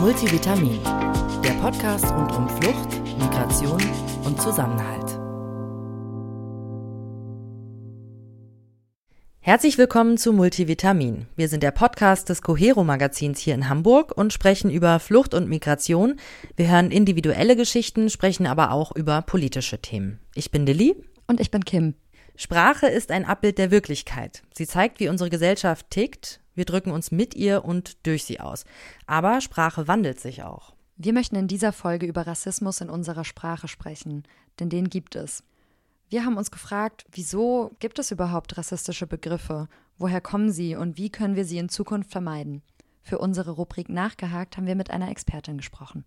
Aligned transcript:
Multivitamin, 0.00 0.78
der 1.42 1.54
Podcast 1.60 2.04
rund 2.12 2.30
um 2.32 2.48
Flucht, 2.48 3.18
Migration 3.18 3.82
und 4.24 4.40
Zusammenhalt. 4.40 5.18
Herzlich 9.40 9.76
willkommen 9.76 10.16
zu 10.16 10.32
Multivitamin. 10.32 11.26
Wir 11.34 11.48
sind 11.48 11.64
der 11.64 11.72
Podcast 11.72 12.28
des 12.28 12.42
Cohero 12.42 12.84
Magazins 12.84 13.40
hier 13.40 13.54
in 13.54 13.68
Hamburg 13.68 14.16
und 14.16 14.32
sprechen 14.32 14.70
über 14.70 15.00
Flucht 15.00 15.34
und 15.34 15.48
Migration. 15.48 16.20
Wir 16.54 16.70
hören 16.70 16.92
individuelle 16.92 17.56
Geschichten, 17.56 18.08
sprechen 18.08 18.46
aber 18.46 18.70
auch 18.70 18.94
über 18.94 19.22
politische 19.22 19.82
Themen. 19.82 20.20
Ich 20.36 20.52
bin 20.52 20.64
Lilly. 20.64 20.94
Und 21.30 21.40
ich 21.40 21.50
bin 21.50 21.64
Kim. 21.64 21.94
Sprache 22.40 22.86
ist 22.86 23.10
ein 23.10 23.24
Abbild 23.24 23.58
der 23.58 23.72
Wirklichkeit. 23.72 24.44
Sie 24.54 24.68
zeigt, 24.68 25.00
wie 25.00 25.08
unsere 25.08 25.28
Gesellschaft 25.28 25.90
tickt. 25.90 26.38
Wir 26.54 26.66
drücken 26.66 26.92
uns 26.92 27.10
mit 27.10 27.34
ihr 27.34 27.64
und 27.64 28.06
durch 28.06 28.24
sie 28.24 28.38
aus. 28.38 28.64
Aber 29.06 29.40
Sprache 29.40 29.88
wandelt 29.88 30.20
sich 30.20 30.44
auch. 30.44 30.72
Wir 30.96 31.12
möchten 31.12 31.34
in 31.34 31.48
dieser 31.48 31.72
Folge 31.72 32.06
über 32.06 32.28
Rassismus 32.28 32.80
in 32.80 32.90
unserer 32.90 33.24
Sprache 33.24 33.66
sprechen, 33.66 34.22
denn 34.60 34.68
den 34.68 34.88
gibt 34.88 35.16
es. 35.16 35.42
Wir 36.10 36.24
haben 36.24 36.36
uns 36.36 36.52
gefragt, 36.52 37.04
wieso 37.10 37.72
gibt 37.80 37.98
es 37.98 38.12
überhaupt 38.12 38.56
rassistische 38.56 39.08
Begriffe? 39.08 39.68
Woher 39.96 40.20
kommen 40.20 40.52
sie 40.52 40.76
und 40.76 40.96
wie 40.96 41.10
können 41.10 41.34
wir 41.34 41.44
sie 41.44 41.58
in 41.58 41.68
Zukunft 41.68 42.12
vermeiden? 42.12 42.62
Für 43.02 43.18
unsere 43.18 43.50
Rubrik 43.50 43.88
Nachgehakt 43.88 44.56
haben 44.56 44.68
wir 44.68 44.76
mit 44.76 44.92
einer 44.92 45.10
Expertin 45.10 45.56
gesprochen. 45.56 46.04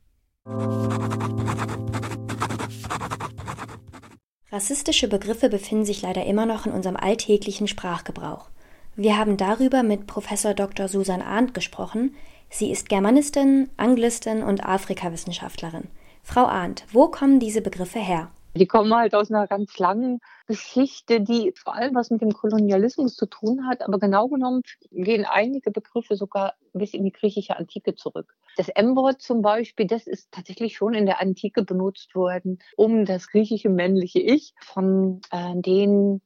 Rassistische 4.52 5.08
Begriffe 5.08 5.48
befinden 5.48 5.86
sich 5.86 6.02
leider 6.02 6.26
immer 6.26 6.46
noch 6.46 6.66
in 6.66 6.74
unserem 6.74 6.98
alltäglichen 6.98 7.68
Sprachgebrauch. 7.68 8.50
Wir 8.98 9.18
haben 9.18 9.38
darüber 9.38 9.82
mit 9.82 10.08
Professor 10.08 10.54
Dr. 10.54 10.90
Susan 10.90 11.22
Arndt 11.22 11.54
gesprochen. 11.54 12.14
Sie 12.50 12.70
ist 12.70 12.90
Germanistin, 12.90 13.70
Anglistin 13.78 14.44
und 14.44 14.66
Afrikawissenschaftlerin. 14.66 15.88
Frau 16.22 16.46
Arndt, 16.46 16.86
wo 16.92 17.08
kommen 17.08 17.40
diese 17.40 17.62
Begriffe 17.62 18.00
her? 18.00 18.30
Die 18.54 18.68
kommen 18.68 18.94
halt 18.94 19.16
aus 19.16 19.32
einer 19.32 19.48
ganz 19.48 19.78
langen 19.80 20.20
Geschichte, 20.46 21.22
die 21.22 21.54
vor 21.56 21.76
allem 21.76 21.96
was 21.96 22.10
mit 22.10 22.22
dem 22.22 22.34
Kolonialismus 22.34 23.16
zu 23.16 23.26
tun 23.26 23.66
hat. 23.68 23.82
Aber 23.82 23.98
genau 23.98 24.28
genommen 24.28 24.62
gehen 24.92 25.26
einige 25.26 25.72
Begriffe 25.72 26.16
sogar 26.16 26.56
bis 26.74 26.94
in 26.94 27.04
die 27.06 27.14
griechische 27.14 27.56
Antike 27.56 27.96
zurück. 27.96 28.36
Das 28.58 28.68
M-Wort 28.68 29.22
zum 29.22 29.42
Beispiel, 29.42 29.88
das 29.88 30.08
ist 30.08 30.32
tatsächlich 30.32 30.76
schon 30.76 30.94
in 30.94 31.06
der 31.06 31.22
Antike 31.22 31.64
benutzt 31.64 32.14
worden, 32.16 32.60
um 32.76 33.06
das 33.06 33.28
griechische 33.28 33.70
männliche 33.70 34.20
Ich 34.20 34.54
von 34.60 35.22
äh, 35.32 35.54
denen 35.56 36.22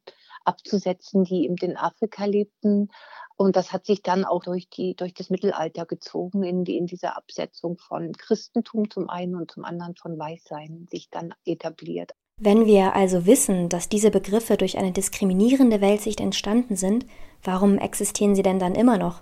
abzusetzen, 0.45 1.23
die 1.23 1.43
eben 1.45 1.57
in 1.57 1.77
Afrika 1.77 2.25
lebten. 2.25 2.89
Und 3.37 3.55
das 3.55 3.73
hat 3.73 3.85
sich 3.85 4.01
dann 4.01 4.23
auch 4.23 4.43
durch, 4.43 4.69
die, 4.69 4.95
durch 4.95 5.13
das 5.13 5.29
Mittelalter 5.29 5.85
gezogen, 5.85 6.43
in, 6.43 6.63
die, 6.63 6.77
in 6.77 6.85
dieser 6.85 7.17
Absetzung 7.17 7.77
von 7.77 8.13
Christentum 8.13 8.89
zum 8.89 9.09
einen 9.09 9.35
und 9.35 9.51
zum 9.51 9.65
anderen 9.65 9.95
von 9.95 10.17
Weißsein 10.17 10.87
sich 10.89 11.09
dann 11.09 11.33
etabliert. 11.45 12.13
Wenn 12.37 12.65
wir 12.65 12.95
also 12.95 13.25
wissen, 13.25 13.69
dass 13.69 13.87
diese 13.87 14.11
Begriffe 14.11 14.57
durch 14.57 14.77
eine 14.77 14.91
diskriminierende 14.91 15.79
Weltsicht 15.79 16.19
entstanden 16.19 16.75
sind, 16.75 17.05
warum 17.43 17.77
existieren 17.77 18.35
sie 18.35 18.43
denn 18.43 18.59
dann 18.59 18.75
immer 18.75 18.97
noch? 18.97 19.21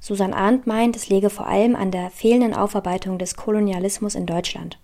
Susan 0.00 0.32
Arndt 0.32 0.66
meint, 0.66 0.96
es 0.96 1.08
läge 1.08 1.30
vor 1.30 1.46
allem 1.46 1.76
an 1.76 1.90
der 1.90 2.10
fehlenden 2.10 2.54
Aufarbeitung 2.54 3.18
des 3.18 3.36
Kolonialismus 3.36 4.14
in 4.14 4.26
Deutschland. 4.26 4.80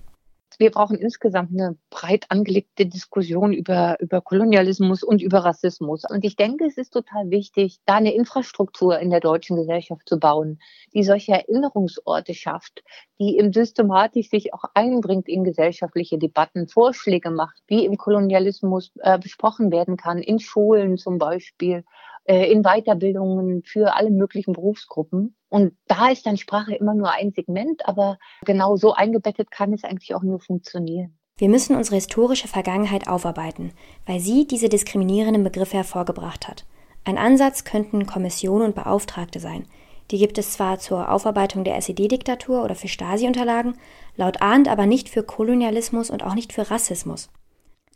Wir 0.59 0.71
brauchen 0.71 0.99
insgesamt 0.99 1.51
eine 1.51 1.77
breit 1.91 2.27
angelegte 2.31 2.87
Diskussion 2.87 3.53
über, 3.53 3.97
über 4.01 4.21
Kolonialismus 4.21 5.03
und 5.03 5.23
über 5.23 5.41
Rassismus. 5.41 6.03
Und 6.09 6.25
ich 6.25 6.37
denke, 6.37 6.65
es 6.65 6.77
ist 6.77 6.93
total 6.93 7.31
wichtig, 7.31 7.79
da 7.87 7.95
eine 7.95 8.15
Infrastruktur 8.15 8.99
in 8.99 9.11
der 9.11 9.21
deutschen 9.21 9.57
Gesellschaft 9.57 10.09
zu 10.09 10.19
bauen, 10.19 10.61
die 10.95 11.05
solche 11.05 11.33
Erinnerungsorte 11.33 12.35
schafft, 12.35 12.83
die 13.19 13.37
im 13.37 13.53
systematisch 13.53 14.29
sich 14.29 14.53
auch 14.53 14.65
einbringt 14.75 15.29
in 15.29 15.45
gesellschaftliche 15.45 16.19
Debatten, 16.19 16.69
Vorschläge 16.69 17.31
macht, 17.31 17.63
wie 17.67 17.85
im 17.85 17.97
Kolonialismus 17.97 18.93
äh, 19.01 19.19
besprochen 19.19 19.71
werden 19.71 19.97
kann, 19.97 20.19
in 20.19 20.39
Schulen 20.39 20.99
zum 20.99 21.19
Beispiel 21.19 21.85
äh, 22.25 22.51
in 22.51 22.63
Weiterbildungen 22.63 23.63
für 23.65 23.95
alle 23.95 24.11
möglichen 24.11 24.53
Berufsgruppen. 24.53 25.37
Und 25.49 25.75
da 25.87 26.09
ist 26.09 26.27
dann 26.27 26.37
Sprache 26.37 26.75
immer 26.75 26.95
nur 26.95 27.11
ein 27.11 27.33
Segment, 27.33 27.87
aber 27.87 28.19
genau 28.45 28.77
so 28.77 28.93
eingebettet 28.93 29.51
kann 29.51 29.73
es 29.73 29.85
eigentlich 29.85 30.15
auch 30.15 30.23
nur 30.23 30.41
funktionieren. 30.41 31.19
Wir 31.39 31.49
müssen 31.49 31.77
unsere 31.77 31.97
historische 31.97 32.49
Vergangenheit 32.49 33.09
aufarbeiten, 33.09 33.73
weil 34.07 34.21
sie 34.21 34.47
diese 34.47 34.69
diskriminierenden 34.69 35.45
Begriffe 35.45 35.77
hervorgebracht 35.77 36.49
hat. 36.49 36.65
Ein 37.05 37.19
Ansatz 37.19 37.65
könnten 37.65 38.07
Kommissionen 38.07 38.65
und 38.65 38.75
Beauftragte 38.75 39.39
sein. 39.39 39.67
Die 40.11 40.19
gibt 40.19 40.39
es 40.39 40.53
zwar 40.53 40.79
zur 40.79 41.11
Aufarbeitung 41.11 41.65
der 41.65 41.77
SED-Diktatur 41.77 42.63
oder 42.63 42.75
für 42.75 42.89
Stasi-Unterlagen, 42.89 43.77
laut 44.17 44.41
Arndt 44.41 44.69
aber 44.69 44.87
nicht 44.87 45.09
für 45.09 45.23
Kolonialismus 45.23 46.11
und 46.11 46.25
auch 46.25 46.35
nicht 46.35 46.53
für 46.53 46.71
Rassismus. 46.71 47.29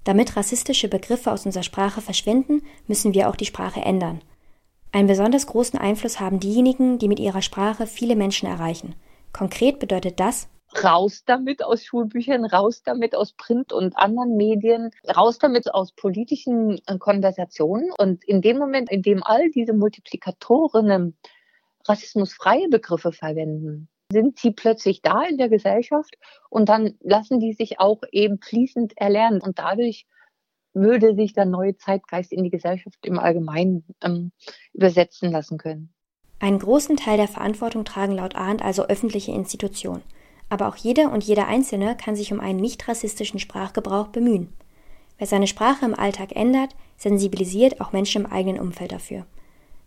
Damit 0.04 0.37
rassistische 0.37 0.88
Begriffe 0.88 1.31
aus 1.31 1.47
unserer 1.47 1.62
Sprache 1.62 2.00
verschwinden, 2.00 2.62
müssen 2.87 3.15
wir 3.15 3.28
auch 3.28 3.37
die 3.37 3.47
Sprache 3.47 3.81
ändern. 3.81 4.22
Einen 4.93 5.06
besonders 5.06 5.47
großen 5.47 5.78
Einfluss 5.78 6.19
haben 6.19 6.41
diejenigen, 6.41 6.99
die 6.99 7.06
mit 7.06 7.20
ihrer 7.20 7.43
Sprache 7.43 7.87
viele 7.87 8.16
Menschen 8.16 8.49
erreichen. 8.49 8.97
Konkret 9.32 9.78
bedeutet 9.78 10.19
das, 10.19 10.49
raus 10.84 11.22
damit 11.26 11.65
aus 11.65 11.84
Schulbüchern, 11.84 12.44
raus 12.44 12.82
damit 12.84 13.15
aus 13.15 13.32
Print 13.32 13.72
und 13.72 13.97
anderen 13.97 14.37
Medien, 14.37 14.91
raus 15.16 15.38
damit 15.38 15.72
aus 15.75 15.93
politischen 15.93 16.81
äh, 16.87 16.99
Konversationen. 16.99 17.91
Und 17.99 18.25
in 18.25 18.41
dem 18.41 18.59
Moment, 18.59 18.91
in 18.91 19.03
dem 19.03 19.22
all 19.22 19.50
diese 19.50 19.72
Multiplikatorinnen 19.72 21.16
rassismusfreie 21.87 22.69
Begriffe 22.69 23.13
verwenden, 23.13 23.89
sind 24.13 24.39
sie 24.39 24.51
plötzlich 24.51 25.03
da 25.03 25.23
in 25.23 25.39
der 25.39 25.49
Gesellschaft 25.49 26.17
und 26.49 26.69
dann 26.69 26.95
lassen 27.01 27.41
die 27.41 27.53
sich 27.53 27.79
auch 27.81 28.01
eben 28.13 28.41
fließend 28.41 28.97
erlernen 28.97 29.41
und 29.41 29.59
dadurch 29.59 30.07
würde 30.73 31.15
sich 31.15 31.33
der 31.33 31.47
neue 31.47 31.77
Zeitgeist 31.77 32.33
in 32.33 32.45
die 32.45 32.51
Gesellschaft 32.51 32.99
im 33.05 33.19
Allgemeinen 33.19 33.85
ähm, 34.03 34.33
übersetzen 34.73 35.31
lassen 35.31 35.59
können. 35.59 35.93
Einen 36.39 36.59
großen 36.59 36.97
Teil 36.97 37.17
der 37.17 37.29
Verantwortung 37.29 37.85
tragen 37.85 38.15
laut 38.15 38.35
Arndt 38.35 38.62
also 38.62 38.85
öffentliche 38.87 39.33
Institutionen. 39.33 40.03
Aber 40.49 40.69
auch 40.69 40.77
jeder 40.77 41.12
und 41.12 41.23
jeder 41.23 41.47
Einzelne 41.47 41.97
kann 41.97 42.17
sich 42.17 42.33
um 42.33 42.41
einen 42.41 42.61
nicht 42.61 42.89
rassistischen 42.89 43.39
Sprachgebrauch 43.39 44.09
bemühen. 44.09 44.53
Wer 45.19 45.27
seine 45.27 45.47
Sprache 45.47 45.85
im 45.85 45.95
Alltag 45.95 46.35
ändert, 46.35 46.75
sensibilisiert 46.97 47.81
auch 47.81 47.93
Menschen 47.93 48.25
im 48.25 48.33
eigenen 48.33 48.61
Umfeld 48.61 48.91
dafür. 48.91 49.27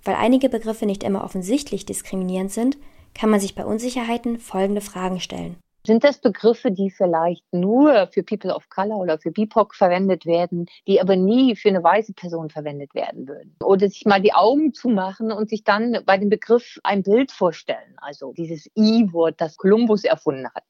Weil 0.03 0.15
einige 0.15 0.49
Begriffe 0.49 0.85
nicht 0.85 1.03
immer 1.03 1.23
offensichtlich 1.23 1.85
diskriminierend 1.85 2.51
sind, 2.51 2.77
kann 3.13 3.29
man 3.29 3.39
sich 3.39 3.55
bei 3.55 3.65
Unsicherheiten 3.65 4.39
folgende 4.39 4.81
Fragen 4.81 5.19
stellen. 5.19 5.57
Sind 5.85 6.05
das 6.05 6.17
Begriffe, 6.19 6.71
die 6.71 6.89
vielleicht 6.89 7.43
nur 7.51 8.07
für 8.07 8.23
People 8.23 8.55
of 8.55 8.69
Color 8.69 8.99
oder 8.99 9.19
für 9.19 9.31
BIPOC 9.31 9.75
verwendet 9.75 10.25
werden, 10.25 10.67
die 10.87 11.01
aber 11.01 11.17
nie 11.17 11.57
für 11.57 11.67
eine 11.67 11.83
weiße 11.83 12.13
Person 12.13 12.49
verwendet 12.49 12.95
werden 12.95 13.27
würden? 13.27 13.53
Oder 13.61 13.89
sich 13.89 14.05
mal 14.05 14.21
die 14.21 14.33
Augen 14.33 14.73
zumachen 14.73 15.33
und 15.33 15.49
sich 15.49 15.65
dann 15.65 15.97
bei 16.05 16.17
dem 16.17 16.29
Begriff 16.29 16.79
ein 16.83 17.03
Bild 17.03 17.33
vorstellen. 17.33 17.95
Also 17.97 18.31
dieses 18.31 18.69
I-Wort, 18.77 19.41
das 19.41 19.57
Kolumbus 19.57 20.05
erfunden 20.05 20.47
hat. 20.55 20.63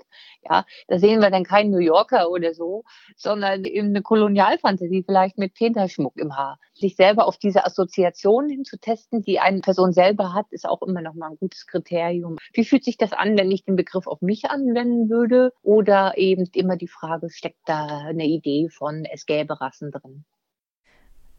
Ja, 0.50 0.66
da 0.88 0.98
sehen 0.98 1.22
wir 1.22 1.30
dann 1.30 1.44
keinen 1.44 1.70
New 1.70 1.78
Yorker 1.78 2.32
oder 2.32 2.56
so, 2.56 2.84
sondern 3.16 3.66
eben 3.66 3.90
eine 3.90 4.02
Kolonialfantasie, 4.02 5.04
vielleicht 5.04 5.38
mit 5.38 5.54
Peterschmuck 5.54 6.18
im 6.18 6.36
Haar. 6.36 6.58
Sich 6.74 6.96
selber 6.96 7.28
auf 7.28 7.38
diese 7.38 7.66
Assoziation 7.66 8.50
hinzutesten, 8.50 9.22
die 9.22 9.40
eine 9.40 9.60
Person 9.60 9.94
selber 9.94 10.34
hat, 10.34 10.48
ist 10.50 10.68
auch 10.68 10.82
immer 10.82 11.02
noch 11.02 11.14
mal 11.14 11.30
ein 11.30 11.38
gutes 11.38 11.68
Kriterium. 11.68 12.38
Wie 12.54 12.66
fühlt 12.66 12.84
sich 12.84 12.98
das 12.98 13.14
an, 13.14 13.38
wenn 13.38 13.52
ich 13.52 13.64
den 13.64 13.76
Begriff 13.76 14.08
auf 14.08 14.22
mich 14.22 14.50
anwende? 14.50 15.03
Würde 15.10 15.54
oder 15.62 16.18
eben 16.18 16.50
immer 16.54 16.78
die 16.78 16.88
Frage, 16.88 17.30
steckt 17.30 17.62
da 17.66 18.00
eine 18.00 18.26
Idee 18.26 18.70
von, 18.70 19.06
es 19.06 19.26
gäbe 19.26 19.60
Rassen 19.60 19.92
drin. 19.92 20.26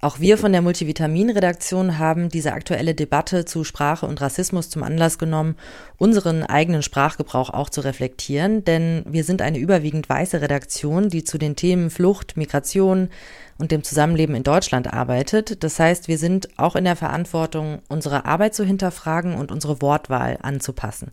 Auch 0.05 0.21
wir 0.21 0.37
von 0.37 0.53
der 0.53 0.61
Multivitamin-Redaktion 0.61 1.99
haben 1.99 2.29
diese 2.29 2.53
aktuelle 2.53 2.95
Debatte 2.95 3.47
zu 3.47 3.65
Sprache 3.65 4.05
und 4.05 4.21
Rassismus 4.21 4.69
zum 4.69 4.83
Anlass 4.83 5.19
genommen, 5.19 5.57
unseren 5.97 6.43
eigenen 6.43 6.83
Sprachgebrauch 6.83 7.49
auch 7.49 7.71
zu 7.71 7.81
reflektieren, 7.81 8.65
denn 8.65 9.05
wir 9.09 9.25
sind 9.25 9.41
eine 9.41 9.57
überwiegend 9.57 10.07
weiße 10.07 10.43
Redaktion, 10.43 11.09
die 11.09 11.25
zu 11.25 11.39
den 11.39 11.57
Themen 11.57 11.89
Flucht, 11.89 12.37
Migration 12.37 13.09
und 13.57 13.71
dem 13.71 13.83
Zusammenleben 13.83 14.35
in 14.35 14.43
Deutschland 14.43 14.93
arbeitet. 14.93 15.65
Das 15.65 15.81
heißt, 15.81 16.07
wir 16.07 16.19
sind 16.19 16.51
auch 16.59 16.77
in 16.77 16.85
der 16.85 16.97
Verantwortung, 16.97 17.81
unsere 17.89 18.27
Arbeit 18.27 18.55
zu 18.55 18.65
hinterfragen 18.65 19.35
und 19.35 19.51
unsere 19.51 19.81
Wortwahl 19.81 20.39
anzupassen. 20.43 21.13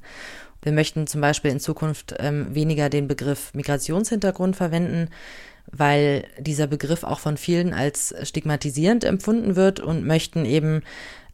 Wir 0.61 0.71
möchten 0.71 1.07
zum 1.07 1.21
Beispiel 1.21 1.51
in 1.51 1.59
Zukunft 1.59 2.15
ähm, 2.19 2.53
weniger 2.53 2.89
den 2.89 3.07
Begriff 3.07 3.53
Migrationshintergrund 3.53 4.55
verwenden, 4.55 5.09
weil 5.71 6.27
dieser 6.39 6.67
Begriff 6.67 7.03
auch 7.03 7.19
von 7.19 7.37
vielen 7.37 7.73
als 7.73 8.13
stigmatisierend 8.23 9.03
empfunden 9.03 9.55
wird 9.55 9.79
und 9.79 10.05
möchten 10.05 10.45
eben 10.45 10.81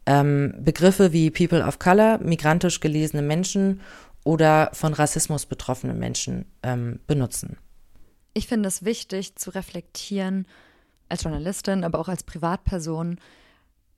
ähm, 0.06 0.54
Begriffe 0.58 1.12
wie 1.12 1.30
People 1.30 1.64
of 1.64 1.78
Color, 1.78 2.18
migrantisch 2.18 2.80
gelesene 2.80 3.22
Menschen 3.22 3.80
oder 4.24 4.70
von 4.72 4.94
Rassismus 4.94 5.46
betroffene 5.46 5.94
Menschen 5.94 6.46
ähm, 6.62 7.00
benutzen. 7.06 7.58
Ich 8.34 8.46
finde 8.46 8.68
es 8.68 8.84
wichtig 8.84 9.36
zu 9.36 9.50
reflektieren, 9.50 10.46
als 11.08 11.22
Journalistin, 11.22 11.84
aber 11.84 11.98
auch 11.98 12.08
als 12.08 12.22
Privatperson, 12.22 13.18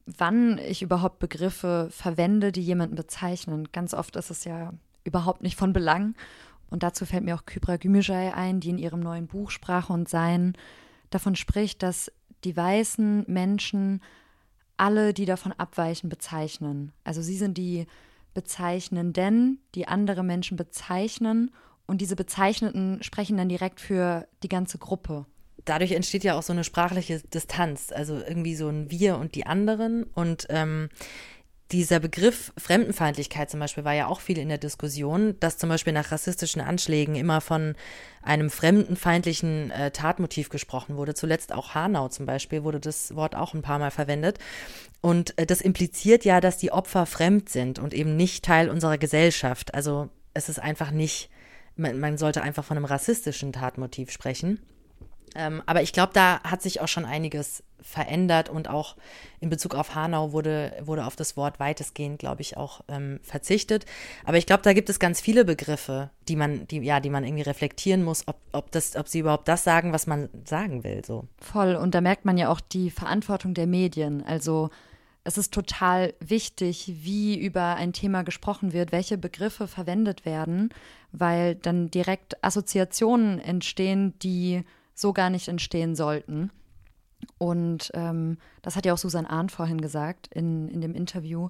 wann 0.07 0.59
ich 0.59 0.83
überhaupt 0.83 1.19
Begriffe 1.19 1.89
verwende, 1.91 2.53
die 2.53 2.63
jemanden 2.63 2.95
bezeichnen. 2.95 3.69
Ganz 3.73 3.95
oft 3.95 4.17
ist 4.17 4.31
es 4.31 4.45
ja 4.45 4.73
überhaupt 5.05 5.43
nicht 5.43 5.57
von 5.57 5.73
Belang. 5.73 6.15
Und 6.71 6.83
dazu 6.83 7.05
fällt 7.05 7.25
mir 7.25 7.35
auch 7.35 7.47
Kybra 7.47 7.77
Gümüşay 7.77 8.33
ein, 8.33 8.61
die 8.61 8.71
in 8.71 8.79
ihrem 8.79 9.01
neuen 9.01 9.27
Buch 9.27 9.51
Sprache 9.51 9.93
und 9.93 10.09
Sein 10.09 10.55
davon 11.11 11.35
spricht, 11.35 11.83
dass 11.83 12.13
die 12.45 12.57
weißen 12.57 13.25
Menschen 13.27 14.01
alle, 14.77 15.13
die 15.13 15.27
davon 15.27 15.53
abweichen, 15.53 16.09
bezeichnen. 16.09 16.93
Also 17.05 17.21
sie 17.21 17.37
sind 17.37 17.59
die 17.59 17.87
Bezeichnenden, 18.33 19.61
die 19.75 19.89
andere 19.89 20.23
Menschen 20.23 20.57
bezeichnen 20.57 21.51
und 21.87 22.01
diese 22.01 22.15
Bezeichneten 22.15 23.03
sprechen 23.03 23.37
dann 23.37 23.49
direkt 23.49 23.81
für 23.81 24.29
die 24.45 24.49
ganze 24.49 24.79
Gruppe. 24.79 25.27
Dadurch 25.65 25.93
entsteht 25.93 26.25
ja 26.25 26.39
auch 26.39 26.43
so 26.43 26.53
eine 26.53 26.65
sprachliche 26.65 27.21
Distanz, 27.35 27.93
also 27.93 28.15
irgendwie 28.17 28.55
so 28.55 28.69
ein 28.69 28.91
Wir 28.91 29.19
und 29.19 29.35
die 29.35 29.45
anderen. 29.45 30.05
Und 30.05 30.47
ähm, 30.51 30.89
dieser 31.73 32.01
Begriff 32.01 32.53
Fremdenfeindlichkeit 32.59 33.51
zum 33.51 33.61
Beispiel 33.61 33.85
war 33.85 33.95
ja 33.95 34.07
auch 34.07 34.21
viel 34.21 34.39
in 34.39 34.49
der 34.49 34.59
Diskussion, 34.59 35.37
dass 35.41 35.59
zum 35.59 35.69
Beispiel 35.69 35.93
nach 35.93 36.11
rassistischen 36.11 36.61
Anschlägen 36.61 37.15
immer 37.15 37.41
von 37.41 37.75
einem 38.23 38.51
fremdenfeindlichen 38.51 39.71
äh, 39.71 39.91
Tatmotiv 39.91 40.49
gesprochen 40.49 40.97
wurde. 40.97 41.15
Zuletzt 41.15 41.53
auch 41.53 41.75
Hanau 41.75 42.09
zum 42.09 42.27
Beispiel 42.27 42.65
wurde 42.65 42.81
das 42.81 43.15
Wort 43.15 43.35
auch 43.35 43.55
ein 43.55 43.63
paar 43.63 43.79
Mal 43.79 43.91
verwendet. 43.91 44.39
Und 45.01 45.39
äh, 45.39 45.47
das 45.47 45.61
impliziert 45.61 46.25
ja, 46.25 46.41
dass 46.41 46.59
die 46.59 46.73
Opfer 46.73 47.07
fremd 47.07 47.49
sind 47.49 47.79
und 47.79 47.95
eben 47.95 48.17
nicht 48.17 48.45
Teil 48.45 48.69
unserer 48.69 48.99
Gesellschaft. 48.99 49.75
Also 49.75 50.09
es 50.35 50.49
ist 50.49 50.59
einfach 50.59 50.91
nicht, 50.91 51.31
man, 51.77 51.99
man 51.99 52.19
sollte 52.19 52.43
einfach 52.43 52.65
von 52.65 52.77
einem 52.77 52.87
rassistischen 52.87 53.53
Tatmotiv 53.53 54.11
sprechen. 54.11 54.61
Ähm, 55.37 55.63
aber 55.67 55.83
ich 55.83 55.93
glaube, 55.93 56.13
da 56.13 56.43
hat 56.43 56.63
sich 56.63 56.81
auch 56.81 56.89
schon 56.89 57.05
einiges 57.05 57.63
verändert 57.83 58.49
und 58.49 58.69
auch 58.69 58.97
in 59.41 59.51
Bezug 59.51 59.75
auf 59.75 59.95
Hanau 59.95 60.33
wurde, 60.33 60.73
wurde 60.83 61.07
auf 61.07 61.17
das 61.17 61.37
Wort 61.37 61.61
weitestgehend, 61.61 62.19
glaube 62.19 62.43
ich, 62.43 62.57
auch 62.57 62.83
ähm, 62.89 63.21
verzichtet. 63.23 63.87
Aber 64.25 64.37
ich 64.37 64.47
glaube, 64.47 64.63
da 64.63 64.73
gibt 64.73 64.91
es 64.91 64.99
ganz 64.99 65.21
viele 65.21 65.45
Begriffe, 65.45 66.11
die 66.29 66.37
man, 66.37 66.67
die, 66.69 66.79
ja, 66.79 67.01
die 67.01 67.11
man 67.11 67.25
irgendwie 67.25 67.43
reflektieren 67.43 68.03
muss, 68.03 68.27
ob, 68.29 68.37
ob, 68.53 68.71
das, 68.71 68.97
ob 68.97 69.09
sie 69.09 69.21
überhaupt 69.21 69.49
das 69.49 69.65
sagen, 69.65 69.93
was 69.93 70.07
man 70.07 70.29
sagen 70.45 70.85
will. 70.85 71.03
So. 71.05 71.27
Voll. 71.39 71.77
Und 71.77 71.95
da 71.95 72.01
merkt 72.01 72.25
man 72.25 72.39
ja 72.39 72.49
auch 72.51 72.61
die 72.61 72.91
Verantwortung 72.91 73.55
der 73.55 73.67
Medien. 73.67 74.23
Also 74.25 74.71
es 75.25 75.37
ist 75.37 75.53
total 75.53 76.15
wichtig, 76.21 76.93
wie 77.03 77.39
über 77.39 77.77
ein 77.77 77.93
Thema 77.93 78.23
gesprochen 78.23 78.73
wird, 78.73 78.93
welche 78.93 79.19
Begriffe 79.19 79.69
verwendet 79.69 80.25
werden, 80.25 80.71
weil 81.13 81.55
dann 81.57 81.91
direkt 81.91 82.43
Assoziationen 82.43 83.39
entstehen, 83.39 84.15
die 84.21 84.65
so 84.95 85.13
gar 85.13 85.31
nicht 85.31 85.49
entstehen 85.49 85.95
sollten. 85.95 86.51
Und 87.39 87.91
ähm, 87.95 88.39
das 88.63 88.77
hat 88.77 88.87
ja 88.87 88.93
auch 88.93 88.99
Susan 88.99 89.27
Ahn 89.27 89.49
vorhin 89.49 89.81
gesagt 89.81 90.29
in, 90.29 90.69
in 90.69 90.81
dem 90.81 90.95
Interview, 90.95 91.49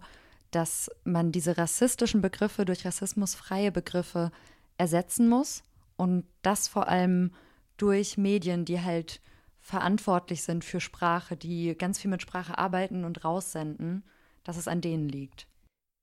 dass 0.50 0.90
man 1.04 1.32
diese 1.32 1.58
rassistischen 1.58 2.20
Begriffe 2.20 2.64
durch 2.64 2.84
rassismusfreie 2.84 3.70
Begriffe 3.70 4.32
ersetzen 4.78 5.28
muss 5.28 5.62
und 5.96 6.24
das 6.42 6.68
vor 6.68 6.88
allem 6.88 7.32
durch 7.76 8.16
Medien, 8.16 8.64
die 8.64 8.80
halt 8.80 9.20
verantwortlich 9.60 10.42
sind 10.42 10.64
für 10.64 10.80
Sprache, 10.80 11.36
die 11.36 11.76
ganz 11.76 12.00
viel 12.00 12.10
mit 12.10 12.22
Sprache 12.22 12.58
arbeiten 12.58 13.04
und 13.04 13.24
raussenden, 13.24 14.04
dass 14.42 14.56
es 14.56 14.68
an 14.68 14.80
denen 14.80 15.08
liegt. 15.08 15.46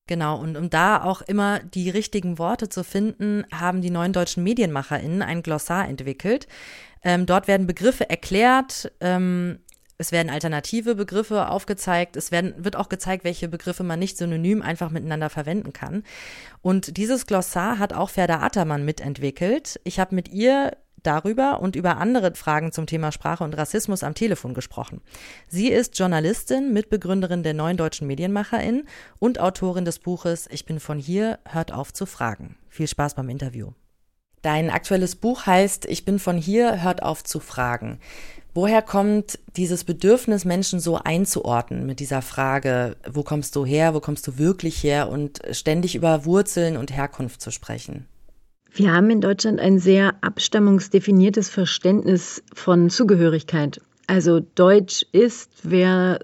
Genau, 0.08 0.40
und 0.40 0.56
um 0.56 0.70
da 0.70 1.04
auch 1.04 1.22
immer 1.22 1.60
die 1.60 1.90
richtigen 1.90 2.40
Worte 2.40 2.70
zu 2.70 2.84
finden, 2.84 3.46
haben 3.54 3.82
die 3.82 3.90
neuen 3.92 4.14
deutschen 4.14 4.44
MedienmacherInnen 4.44 5.22
ein 5.22 5.44
Glossar 5.44 5.88
entwickelt. 5.88 6.48
Ähm, 7.04 7.26
dort 7.26 7.48
werden 7.48 7.68
Begriffe 7.68 8.10
erklärt, 8.10 8.92
ähm, 9.02 9.60
es 10.00 10.12
werden 10.12 10.30
alternative 10.30 10.96
Begriffe 10.96 11.50
aufgezeigt. 11.50 12.18
Es 12.18 12.32
werden, 12.32 12.54
wird 12.64 12.76
auch 12.76 12.90
gezeigt, 12.90 13.24
welche 13.24 13.48
Begriffe 13.48 13.84
man 13.84 13.98
nicht 13.98 14.18
synonym 14.18 14.62
einfach 14.62 14.92
miteinander 14.92 15.30
verwenden 15.30 15.74
kann. 15.74 16.04
Und 16.62 16.98
dieses 16.98 17.26
Glossar 17.26 17.80
hat 17.80 17.94
auch 17.94 18.12
Ferda 18.12 18.42
Attermann 18.42 18.86
mitentwickelt. 18.86 19.80
Ich 19.84 20.00
habe 20.00 20.14
mit 20.14 20.30
ihr 20.30 20.78
darüber 21.04 21.60
und 21.62 21.76
über 21.76 21.98
andere 21.98 22.34
Fragen 22.36 22.72
zum 22.72 22.88
Thema 22.88 23.12
Sprache 23.12 23.44
und 23.44 23.58
Rassismus 23.58 24.04
am 24.04 24.14
Telefon 24.14 24.54
gesprochen. 24.54 25.02
Sie 25.48 25.70
ist 25.70 25.98
Journalistin, 25.98 26.74
Mitbegründerin 26.74 27.44
der 27.44 27.54
Neuen 27.54 27.78
Deutschen 27.78 28.08
Medienmacherin 28.08 28.84
und 29.20 29.40
Autorin 29.40 29.86
des 29.86 30.00
Buches 30.00 30.48
Ich 30.52 30.66
bin 30.66 30.80
von 30.80 31.00
hier, 31.00 31.40
hört 31.48 31.72
auf 31.72 31.94
zu 31.94 32.06
fragen. 32.06 32.58
Viel 32.70 32.88
Spaß 32.88 33.16
beim 33.16 33.30
Interview. 33.30 33.72
Dein 34.42 34.70
aktuelles 34.70 35.16
Buch 35.16 35.46
heißt 35.46 35.86
Ich 35.86 36.06
bin 36.06 36.20
von 36.20 36.38
hier, 36.38 36.82
hört 36.82 37.04
auf 37.04 37.24
zu 37.24 37.40
fragen. 37.40 38.00
Woher 38.54 38.82
kommt 38.82 39.40
dieses 39.56 39.84
Bedürfnis, 39.84 40.46
Menschen 40.46 40.80
so 40.80 40.98
einzuordnen 40.98 41.86
mit 41.86 42.00
dieser 42.00 42.22
Frage, 42.22 42.98
wo 43.08 43.24
kommst 43.24 43.56
du 43.56 43.66
her, 43.66 43.94
wo 43.94 44.00
kommst 44.00 44.26
du 44.26 44.38
wirklich 44.38 44.84
her 44.84 45.10
und 45.10 45.42
ständig 45.52 45.96
über 45.96 46.26
Wurzeln 46.26 46.78
und 46.78 46.96
Herkunft 46.96 47.42
zu 47.42 47.52
sprechen? 47.52 48.08
Wir 48.78 48.94
haben 48.94 49.10
in 49.10 49.22
Deutschland 49.22 49.60
ein 49.60 49.80
sehr 49.80 50.14
abstammungsdefiniertes 50.22 51.50
Verständnis 51.50 52.44
von 52.54 52.92
Zugehörigkeit. 52.92 53.82
Also 54.06 54.40
Deutsch 54.54 55.04
ist, 55.12 55.50
wer 55.64 56.20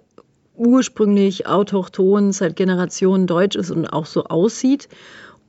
ursprünglich 0.55 1.47
autochthon 1.47 2.31
seit 2.31 2.55
Generationen 2.55 3.25
Deutsch 3.25 3.55
ist 3.55 3.71
und 3.71 3.87
auch 3.87 4.05
so 4.05 4.25
aussieht, 4.25 4.87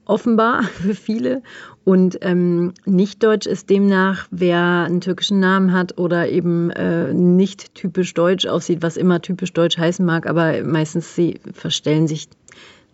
offenbar 0.06 0.62
für 0.80 0.94
viele. 0.94 1.42
Und 1.84 2.16
ähm, 2.22 2.72
nicht 2.86 3.22
deutsch 3.22 3.46
ist 3.46 3.68
demnach, 3.68 4.26
wer 4.30 4.84
einen 4.84 5.02
türkischen 5.02 5.40
Namen 5.40 5.74
hat 5.74 5.98
oder 5.98 6.30
eben 6.30 6.70
äh, 6.70 7.12
nicht 7.12 7.74
typisch 7.74 8.14
deutsch 8.14 8.46
aussieht, 8.46 8.80
was 8.80 8.96
immer 8.96 9.20
typisch 9.20 9.52
deutsch 9.52 9.76
heißen 9.76 10.06
mag, 10.06 10.26
aber 10.26 10.62
meistens 10.62 11.14
sie 11.14 11.38
verstellen 11.52 12.08
sich, 12.08 12.30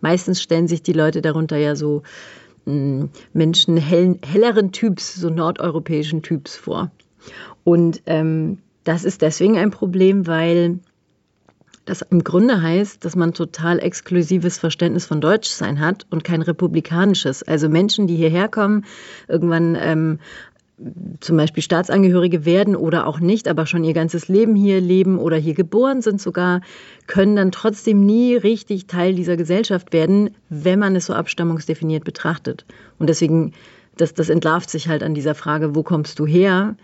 meistens 0.01 0.41
stellen 0.41 0.67
sich 0.67 0.83
die 0.83 0.91
Leute 0.91 1.21
darunter 1.21 1.55
ja 1.55 1.77
so 1.77 2.03
Menschen 2.65 3.77
hell, 3.77 4.19
helleren 4.23 4.71
Typs, 4.71 5.15
so 5.15 5.29
nordeuropäischen 5.29 6.21
Typs 6.21 6.55
vor. 6.55 6.91
Und 7.63 8.01
ähm, 8.05 8.59
das 8.83 9.03
ist 9.03 9.21
deswegen 9.21 9.57
ein 9.57 9.71
Problem, 9.71 10.27
weil 10.27 10.79
das 11.85 12.03
im 12.03 12.23
Grunde 12.23 12.61
heißt, 12.61 13.03
dass 13.03 13.15
man 13.15 13.33
total 13.33 13.79
exklusives 13.79 14.59
Verständnis 14.59 15.05
von 15.05 15.19
Deutschsein 15.19 15.79
hat 15.79 16.05
und 16.09 16.23
kein 16.23 16.41
republikanisches. 16.41 17.43
Also 17.43 17.69
Menschen, 17.69 18.07
die 18.07 18.15
hierher 18.15 18.47
kommen, 18.47 18.85
irgendwann 19.27 19.75
ähm, 19.79 20.19
zum 21.19 21.37
Beispiel 21.37 21.61
Staatsangehörige 21.61 22.45
werden 22.45 22.75
oder 22.75 23.07
auch 23.07 23.19
nicht, 23.19 23.47
aber 23.47 23.65
schon 23.65 23.83
ihr 23.83 23.93
ganzes 23.93 24.27
Leben 24.27 24.55
hier 24.55 24.81
leben 24.81 25.19
oder 25.19 25.37
hier 25.37 25.53
geboren 25.53 26.01
sind 26.01 26.19
sogar, 26.21 26.61
können 27.07 27.35
dann 27.35 27.51
trotzdem 27.51 28.05
nie 28.05 28.35
richtig 28.35 28.87
Teil 28.87 29.13
dieser 29.13 29.37
Gesellschaft 29.37 29.93
werden, 29.93 30.31
wenn 30.49 30.79
man 30.79 30.95
es 30.95 31.05
so 31.05 31.13
abstammungsdefiniert 31.13 32.03
betrachtet. 32.03 32.65
Und 32.97 33.07
deswegen, 33.07 33.53
das, 33.97 34.13
das 34.13 34.29
entlarvt 34.29 34.69
sich 34.69 34.87
halt 34.87 35.03
an 35.03 35.13
dieser 35.13 35.35
Frage, 35.35 35.75
wo 35.75 35.83
kommst 35.83 36.17
du 36.19 36.25
her? 36.25 36.75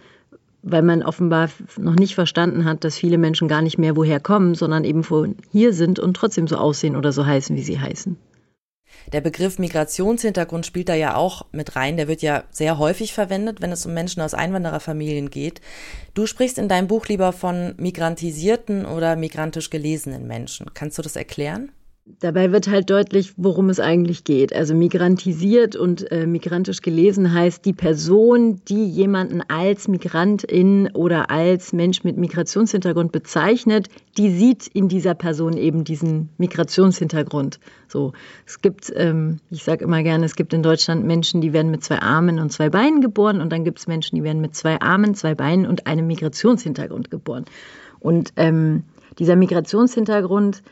Weil 0.61 0.83
man 0.83 1.01
offenbar 1.01 1.49
noch 1.77 1.95
nicht 1.95 2.15
verstanden 2.15 2.65
hat, 2.65 2.83
dass 2.83 2.97
viele 2.97 3.17
Menschen 3.17 3.47
gar 3.47 3.61
nicht 3.61 3.77
mehr 3.77 3.95
woher 3.95 4.19
kommen, 4.19 4.53
sondern 4.53 4.83
eben 4.83 5.03
von 5.03 5.35
hier 5.51 5.73
sind 5.73 5.99
und 5.99 6.15
trotzdem 6.15 6.47
so 6.47 6.57
aussehen 6.57 6.95
oder 6.95 7.11
so 7.11 7.25
heißen, 7.25 7.55
wie 7.55 7.63
sie 7.63 7.79
heißen. 7.79 8.17
Der 9.13 9.21
Begriff 9.21 9.57
Migrationshintergrund 9.57 10.65
spielt 10.65 10.89
da 10.89 10.93
ja 10.95 11.15
auch 11.15 11.45
mit 11.51 11.75
rein. 11.75 11.97
Der 11.97 12.07
wird 12.07 12.21
ja 12.21 12.43
sehr 12.51 12.77
häufig 12.77 13.13
verwendet, 13.13 13.61
wenn 13.61 13.71
es 13.71 13.85
um 13.85 13.93
Menschen 13.93 14.21
aus 14.21 14.33
Einwandererfamilien 14.33 15.29
geht. 15.29 15.61
Du 16.13 16.25
sprichst 16.25 16.57
in 16.57 16.67
deinem 16.67 16.87
Buch 16.87 17.07
lieber 17.07 17.31
von 17.31 17.73
migrantisierten 17.77 18.85
oder 18.85 19.15
migrantisch 19.15 19.69
gelesenen 19.69 20.27
Menschen. 20.27 20.73
Kannst 20.73 20.97
du 20.97 21.01
das 21.01 21.15
erklären? 21.15 21.71
Dabei 22.19 22.51
wird 22.51 22.67
halt 22.69 22.89
deutlich, 22.89 23.33
worum 23.35 23.69
es 23.69 23.79
eigentlich 23.79 24.23
geht. 24.23 24.55
Also 24.55 24.73
migrantisiert 24.73 25.75
und 25.75 26.09
äh, 26.09 26.25
migrantisch 26.25 26.81
gelesen 26.81 27.33
heißt 27.33 27.65
die 27.65 27.73
Person, 27.73 28.61
die 28.67 28.85
jemanden 28.85 29.43
als 29.49 29.87
Migrantin 29.87 30.89
oder 30.93 31.29
als 31.29 31.73
Mensch 31.73 32.03
mit 32.05 32.17
Migrationshintergrund 32.17 33.11
bezeichnet, 33.11 33.89
die 34.17 34.31
sieht 34.31 34.67
in 34.67 34.87
dieser 34.87 35.15
Person 35.15 35.57
eben 35.57 35.83
diesen 35.83 36.29
Migrationshintergrund. 36.37 37.59
So, 37.87 38.13
es 38.45 38.61
gibt, 38.61 38.91
ähm, 38.95 39.39
ich 39.51 39.63
sage 39.63 39.83
immer 39.83 40.01
gerne, 40.01 40.25
es 40.25 40.35
gibt 40.35 40.53
in 40.53 40.63
Deutschland 40.63 41.05
Menschen, 41.05 41.41
die 41.41 41.51
werden 41.51 41.69
mit 41.69 41.83
zwei 41.83 41.99
Armen 41.99 42.39
und 42.39 42.51
zwei 42.51 42.69
Beinen 42.69 43.01
geboren 43.01 43.41
und 43.41 43.51
dann 43.51 43.65
gibt 43.65 43.79
es 43.79 43.87
Menschen, 43.87 44.15
die 44.15 44.23
werden 44.23 44.41
mit 44.41 44.55
zwei 44.55 44.79
Armen, 44.79 45.13
zwei 45.13 45.35
Beinen 45.35 45.67
und 45.67 45.87
einem 45.87 46.07
Migrationshintergrund 46.07 47.11
geboren. 47.11 47.45
Und 47.99 48.31
ähm, 48.37 48.83
dieser 49.19 49.35
Migrationshintergrund 49.35 50.63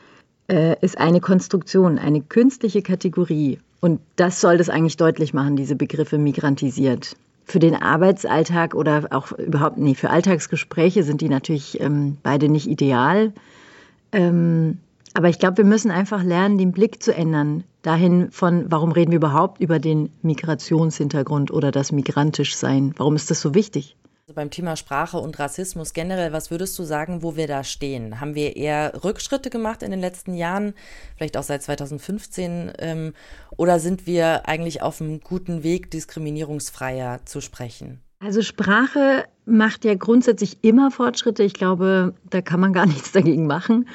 äh, 0.48 0.76
ist 0.80 0.98
eine 0.98 1.20
Konstruktion, 1.20 1.98
eine 1.98 2.20
künstliche 2.20 2.82
Kategorie. 2.82 3.58
Und 3.80 4.00
das 4.16 4.40
soll 4.40 4.58
das 4.58 4.68
eigentlich 4.68 4.96
deutlich 4.96 5.34
machen, 5.34 5.56
diese 5.56 5.76
Begriffe 5.76 6.18
migrantisiert. 6.18 7.16
Für 7.44 7.58
den 7.58 7.76
Arbeitsalltag 7.76 8.74
oder 8.74 9.06
auch 9.10 9.32
überhaupt, 9.32 9.78
nee, 9.78 9.94
für 9.94 10.10
Alltagsgespräche 10.10 11.04
sind 11.04 11.20
die 11.20 11.28
natürlich 11.28 11.80
ähm, 11.80 12.16
beide 12.22 12.48
nicht 12.48 12.68
ideal. 12.68 13.32
Ähm, 14.12 14.78
aber 15.14 15.28
ich 15.28 15.38
glaube, 15.38 15.58
wir 15.58 15.64
müssen 15.64 15.90
einfach 15.90 16.22
lernen, 16.22 16.58
den 16.58 16.72
Blick 16.72 17.02
zu 17.02 17.14
ändern. 17.14 17.64
Dahin 17.82 18.30
von, 18.32 18.66
warum 18.68 18.92
reden 18.92 19.12
wir 19.12 19.16
überhaupt 19.16 19.60
über 19.60 19.78
den 19.78 20.10
Migrationshintergrund 20.22 21.50
oder 21.50 21.70
das 21.70 21.92
migrantisch 21.92 22.56
sein? 22.56 22.92
Warum 22.96 23.14
ist 23.16 23.30
das 23.30 23.40
so 23.40 23.54
wichtig? 23.54 23.96
Beim 24.36 24.50
Thema 24.50 24.76
Sprache 24.76 25.18
und 25.18 25.38
Rassismus 25.40 25.92
generell, 25.92 26.32
was 26.32 26.52
würdest 26.52 26.78
du 26.78 26.84
sagen, 26.84 27.22
wo 27.22 27.34
wir 27.34 27.48
da 27.48 27.64
stehen? 27.64 28.20
Haben 28.20 28.36
wir 28.36 28.54
eher 28.54 29.02
Rückschritte 29.02 29.50
gemacht 29.50 29.82
in 29.82 29.90
den 29.90 30.00
letzten 30.00 30.34
Jahren, 30.34 30.74
vielleicht 31.16 31.36
auch 31.36 31.42
seit 31.42 31.64
2015, 31.64 32.72
ähm, 32.78 33.14
oder 33.56 33.80
sind 33.80 34.06
wir 34.06 34.46
eigentlich 34.48 34.82
auf 34.82 35.00
einem 35.00 35.20
guten 35.20 35.64
Weg, 35.64 35.90
diskriminierungsfreier 35.90 37.24
zu 37.24 37.40
sprechen? 37.40 38.00
Also 38.20 38.42
Sprache 38.42 39.24
macht 39.44 39.84
ja 39.84 39.94
grundsätzlich 39.94 40.58
immer 40.62 40.90
Fortschritte. 40.90 41.42
Ich 41.42 41.54
glaube, 41.54 42.14
da 42.30 42.40
kann 42.40 42.60
man 42.60 42.72
gar 42.72 42.86
nichts 42.86 43.12
dagegen 43.12 43.46
machen. 43.46 43.88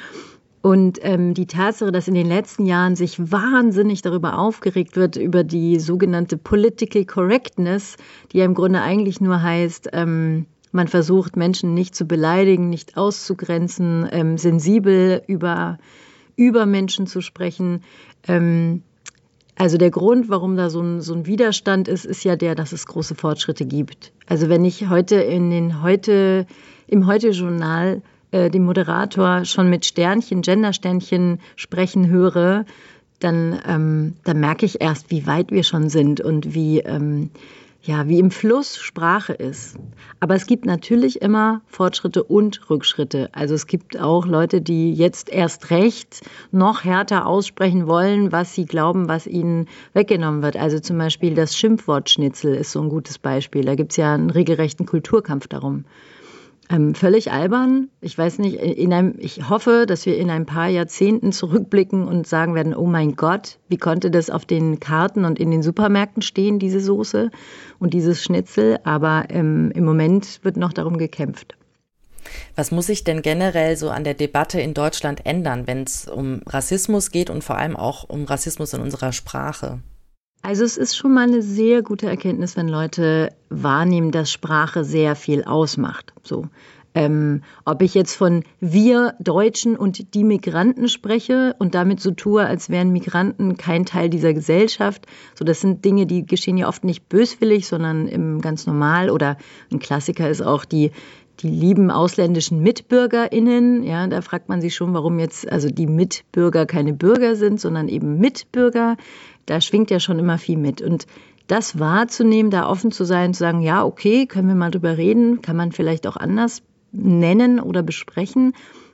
Und 0.61 0.99
ähm, 1.01 1.33
die 1.33 1.47
Tatsache, 1.47 1.91
dass 1.91 2.07
in 2.07 2.13
den 2.13 2.27
letzten 2.27 2.65
Jahren 2.65 2.95
sich 2.95 3.31
wahnsinnig 3.31 4.03
darüber 4.03 4.37
aufgeregt 4.37 4.95
wird, 4.95 5.15
über 5.15 5.43
die 5.43 5.79
sogenannte 5.79 6.37
Political 6.37 7.05
Correctness, 7.05 7.97
die 8.31 8.37
ja 8.37 8.45
im 8.45 8.53
Grunde 8.53 8.81
eigentlich 8.81 9.21
nur 9.21 9.41
heißt, 9.41 9.89
ähm, 9.93 10.45
man 10.71 10.87
versucht 10.87 11.35
Menschen 11.35 11.73
nicht 11.73 11.95
zu 11.95 12.05
beleidigen, 12.05 12.69
nicht 12.69 12.95
auszugrenzen, 12.95 14.07
ähm, 14.11 14.37
sensibel 14.37 15.21
über, 15.27 15.79
über 16.35 16.65
Menschen 16.65 17.07
zu 17.07 17.21
sprechen. 17.21 17.83
Ähm, 18.27 18.83
also 19.57 19.77
der 19.77 19.91
Grund, 19.91 20.29
warum 20.29 20.55
da 20.55 20.69
so 20.69 20.81
ein, 20.81 21.01
so 21.01 21.13
ein 21.13 21.25
Widerstand 21.25 21.87
ist, 21.87 22.05
ist 22.05 22.23
ja 22.23 22.35
der, 22.35 22.55
dass 22.55 22.71
es 22.71 22.85
große 22.85 23.15
Fortschritte 23.15 23.65
gibt. 23.65 24.13
Also 24.27 24.47
wenn 24.47 24.63
ich 24.63 24.89
heute 24.89 25.15
in 25.15 25.49
den 25.49 25.83
heute, 25.83 26.45
im 26.87 27.05
Heute-Journal 27.05 28.01
äh, 28.31 28.49
den 28.49 28.63
Moderator 28.63 29.45
schon 29.45 29.69
mit 29.69 29.85
Sternchen, 29.85 30.41
Gendersternchen 30.41 31.39
sprechen 31.55 32.07
höre, 32.07 32.65
dann, 33.19 33.59
ähm, 33.67 34.15
dann 34.23 34.39
merke 34.39 34.65
ich 34.65 34.81
erst, 34.81 35.11
wie 35.11 35.27
weit 35.27 35.51
wir 35.51 35.63
schon 35.63 35.89
sind 35.89 36.21
und 36.21 36.53
wie, 36.53 36.79
ähm, 36.79 37.29
ja, 37.83 38.07
wie 38.07 38.19
im 38.19 38.29
Fluss 38.29 38.77
Sprache 38.77 39.33
ist. 39.33 39.75
Aber 40.19 40.35
es 40.35 40.45
gibt 40.45 40.65
natürlich 40.65 41.21
immer 41.21 41.61
Fortschritte 41.67 42.23
und 42.23 42.69
Rückschritte. 42.69 43.29
Also 43.31 43.55
es 43.55 43.65
gibt 43.65 43.99
auch 43.99 44.27
Leute, 44.27 44.61
die 44.61 44.93
jetzt 44.93 45.29
erst 45.29 45.71
recht 45.71 46.21
noch 46.51 46.83
härter 46.83 47.25
aussprechen 47.25 47.87
wollen, 47.87 48.31
was 48.31 48.53
sie 48.53 48.65
glauben, 48.65 49.07
was 49.07 49.25
ihnen 49.25 49.67
weggenommen 49.93 50.43
wird. 50.43 50.57
Also 50.57 50.79
zum 50.79 50.97
Beispiel 50.97 51.33
das 51.33 51.57
Schimpfwort 51.57 52.09
Schnitzel 52.09 52.53
ist 52.53 52.71
so 52.71 52.81
ein 52.81 52.89
gutes 52.89 53.17
Beispiel. 53.17 53.65
Da 53.65 53.75
gibt 53.75 53.91
es 53.91 53.97
ja 53.97 54.13
einen 54.13 54.29
regelrechten 54.29 54.85
Kulturkampf 54.85 55.47
darum. 55.47 55.85
Ähm, 56.71 56.95
völlig 56.95 57.31
albern. 57.31 57.89
Ich 57.99 58.17
weiß 58.17 58.39
nicht, 58.39 58.55
in 58.55 58.93
einem, 58.93 59.15
ich 59.17 59.49
hoffe, 59.49 59.85
dass 59.85 60.05
wir 60.05 60.17
in 60.17 60.29
ein 60.29 60.45
paar 60.45 60.69
Jahrzehnten 60.69 61.33
zurückblicken 61.33 62.07
und 62.07 62.27
sagen 62.27 62.55
werden, 62.55 62.73
oh 62.73 62.85
mein 62.85 63.15
Gott, 63.15 63.59
wie 63.67 63.77
konnte 63.77 64.09
das 64.09 64.29
auf 64.29 64.45
den 64.45 64.79
Karten 64.79 65.25
und 65.25 65.37
in 65.37 65.51
den 65.51 65.63
Supermärkten 65.63 66.21
stehen, 66.21 66.59
diese 66.59 66.79
Soße 66.79 67.29
und 67.79 67.93
dieses 67.93 68.23
Schnitzel. 68.23 68.79
Aber 68.83 69.25
ähm, 69.29 69.71
im 69.75 69.83
Moment 69.83 70.39
wird 70.43 70.55
noch 70.55 70.71
darum 70.71 70.97
gekämpft. 70.97 71.57
Was 72.55 72.71
muss 72.71 72.87
sich 72.87 73.03
denn 73.03 73.21
generell 73.21 73.75
so 73.75 73.89
an 73.89 74.05
der 74.05 74.13
Debatte 74.13 74.61
in 74.61 74.73
Deutschland 74.73 75.25
ändern, 75.25 75.67
wenn 75.67 75.83
es 75.83 76.07
um 76.07 76.41
Rassismus 76.45 77.11
geht 77.11 77.29
und 77.29 77.43
vor 77.43 77.57
allem 77.57 77.75
auch 77.75 78.07
um 78.07 78.23
Rassismus 78.23 78.73
in 78.73 78.81
unserer 78.81 79.11
Sprache? 79.11 79.79
Also 80.41 80.63
es 80.63 80.77
ist 80.77 80.95
schon 80.95 81.13
mal 81.13 81.27
eine 81.27 81.41
sehr 81.41 81.83
gute 81.83 82.07
Erkenntnis, 82.07 82.57
wenn 82.57 82.67
Leute 82.67 83.29
wahrnehmen, 83.49 84.11
dass 84.11 84.31
Sprache 84.31 84.83
sehr 84.83 85.15
viel 85.15 85.43
ausmacht. 85.43 86.13
So. 86.23 86.47
Ähm, 86.93 87.43
ob 87.63 87.81
ich 87.81 87.93
jetzt 87.93 88.15
von 88.15 88.43
wir 88.59 89.13
Deutschen 89.19 89.77
und 89.77 90.13
die 90.13 90.25
Migranten 90.25 90.89
spreche 90.89 91.55
und 91.57 91.73
damit 91.73 92.01
so 92.01 92.11
tue, 92.11 92.45
als 92.45 92.69
wären 92.69 92.91
Migranten 92.91 93.55
kein 93.55 93.85
Teil 93.85 94.09
dieser 94.09 94.33
Gesellschaft. 94.33 95.05
So, 95.33 95.45
das 95.45 95.61
sind 95.61 95.85
Dinge, 95.85 96.05
die 96.05 96.25
geschehen 96.25 96.57
ja 96.57 96.67
oft 96.67 96.83
nicht 96.83 97.07
böswillig, 97.07 97.67
sondern 97.67 98.41
ganz 98.41 98.65
normal. 98.65 99.09
Oder 99.09 99.37
ein 99.71 99.79
Klassiker 99.79 100.29
ist 100.29 100.41
auch 100.41 100.65
die 100.65 100.91
die 101.39 101.49
lieben 101.49 101.89
ausländischen 101.89 102.61
MitbürgerInnen. 102.61 103.83
Ja, 103.83 104.05
da 104.07 104.21
fragt 104.21 104.49
man 104.49 104.61
sich 104.61 104.75
schon, 104.75 104.93
warum 104.93 105.17
jetzt 105.17 105.51
also 105.51 105.69
die 105.69 105.87
Mitbürger 105.87 106.65
keine 106.65 106.93
Bürger 106.93 107.35
sind, 107.35 107.59
sondern 107.59 107.87
eben 107.87 108.19
Mitbürger 108.19 108.97
da 109.45 109.61
schwingt 109.61 109.91
ja 109.91 109.99
schon 109.99 110.19
immer 110.19 110.37
viel 110.37 110.57
mit. 110.57 110.81
Und 110.81 111.07
das 111.47 111.79
wahrzunehmen, 111.79 112.51
da 112.51 112.69
offen 112.69 112.91
zu 112.91 113.03
sein, 113.03 113.33
zu 113.33 113.39
sagen, 113.39 113.61
ja, 113.61 113.83
okay, 113.83 114.25
können 114.25 114.47
wir 114.47 114.55
mal 114.55 114.71
drüber 114.71 114.97
reden, 114.97 115.41
kann 115.41 115.57
man 115.57 115.71
vielleicht 115.71 116.07
auch 116.07 116.17
anders 116.17 116.61
nennen 116.91 117.59
oder 117.59 117.83
besprechen, 117.83 118.53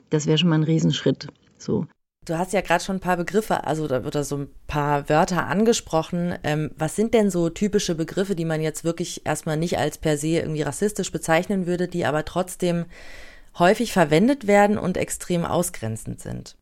das 0.10 0.27
wäre 0.27 0.38
schon 0.38 0.50
mal 0.50 0.56
ein 0.56 0.63
Riesenschritt. 0.63 1.27
So. 1.58 1.86
Du 2.27 2.38
hast 2.38 2.51
ja 2.51 2.60
gerade 2.60 2.84
schon 2.84 2.98
ein 2.98 3.01
paar 3.01 3.15
Begriffe, 3.15 3.63
also 3.63 3.88
da 3.88 4.03
wird 4.03 4.15
da 4.15 4.25
so 4.25 4.36
ein 4.36 4.50
paar 4.67 5.07
Wörter 5.07 5.48
angesprochen. 5.48 6.36
Ähm, 6.43 6.72
was 6.77 6.98
sind 6.98 7.13
denn 7.13 7.31
so 7.31 7.50
typische 7.50 7.96
Begriffe, 7.96 8.36
die 8.36 8.43
man 8.43 8.60
jetzt 8.60 8.84
wirklich 8.84 9.25
erstmal 9.25 9.55
nicht 9.55 9.77
als 9.77 9.98
per 9.98 10.17
se 10.17 10.39
irgendwie 10.39 10.63
rassistisch 10.63 11.10
bezeichnen 11.13 11.67
würde, 11.67 11.88
die 11.88 12.05
aber 12.05 12.25
trotzdem 12.25 12.84
häufig 13.57 13.93
verwendet 13.93 14.46
werden 14.46 14.77
und 14.77 14.98
extrem 14.98 15.46
ausgrenzend 15.46 16.19
sind? 16.19 16.57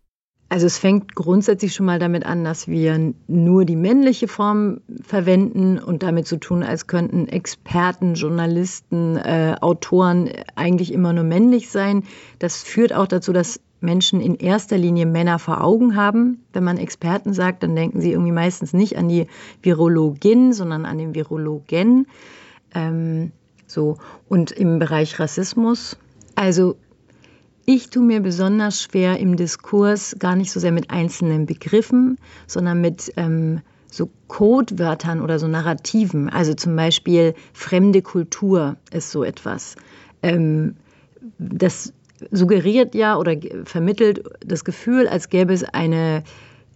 Also 0.50 0.68
es 0.68 0.78
fängt 0.78 1.16
grundsätzlich 1.16 1.74
schon 1.74 1.88
mal 1.88 1.98
damit 1.98 2.24
an, 2.28 2.44
dass 2.44 2.68
wir 2.68 3.14
nur 3.28 3.66
die 3.66 3.76
männliche 3.76 4.28
Form 4.28 4.82
verwenden 5.02 5.80
und 5.80 6.04
damit 6.04 6.28
so 6.28 6.38
tun, 6.38 6.62
als 6.62 6.86
könnten 6.86 7.28
Experten, 7.28 8.14
Journalisten, 8.14 9.18
äh, 9.18 9.56
Autoren 9.60 10.30
eigentlich 10.54 10.94
immer 10.94 11.14
nur 11.14 11.24
männlich 11.24 11.72
sein. 11.72 12.04
Das 12.38 12.62
führt 12.62 12.94
auch 12.94 13.08
dazu, 13.08 13.34
dass 13.34 13.60
Menschen 13.82 14.22
in 14.22 14.36
erster 14.36 14.78
Linie 14.78 15.06
Männer 15.06 15.40
vor 15.40 15.64
Augen 15.64 15.96
haben. 15.96 16.44
Wenn 16.54 16.64
man 16.64 16.78
Experten 16.78 17.34
sagt, 17.34 17.64
dann 17.64 17.76
denken 17.76 18.02
sie 18.02 18.12
irgendwie 18.12 18.32
meistens 18.32 18.74
nicht 18.74 18.98
an 18.98 19.08
die 19.08 19.28
Virologin, 19.62 20.54
sondern 20.54 20.86
an 20.86 20.98
den 20.98 21.16
Virologen. 21.16 22.08
Ähm, 22.74 23.32
so. 23.68 23.98
Und 24.28 24.52
im 24.52 24.80
Bereich 24.80 25.20
Rassismus, 25.20 25.98
also 26.36 26.76
ich 27.66 27.90
tue 27.90 28.04
mir 28.04 28.22
besonders 28.22 28.82
schwer 28.82 29.20
im 29.20 29.38
Diskurs 29.38 30.16
gar 30.20 30.36
nicht 30.36 30.52
so 30.52 30.60
sehr 30.60 30.72
mit 30.72 30.92
einzelnen 30.92 31.46
Begriffen, 31.46 32.18
sondern 32.46 32.80
mit 32.80 33.12
ähm, 33.18 33.62
so 33.90 34.10
Codewörtern 34.28 35.22
oder 35.22 35.40
so 35.40 35.48
Narrativen. 35.48 36.30
Also 36.30 36.54
zum 36.54 36.76
Beispiel 36.76 37.34
fremde 37.54 38.02
Kultur 38.02 38.78
ist 38.92 39.10
so 39.12 39.24
etwas. 39.24 39.76
Ähm, 40.22 40.76
das 41.40 41.94
suggeriert 42.32 42.96
ja 42.96 43.18
oder 43.18 43.36
vermittelt 43.66 44.24
das 44.46 44.64
Gefühl, 44.64 45.08
als 45.08 45.30
gäbe 45.30 45.54
es 45.54 45.64
eine 45.64 46.24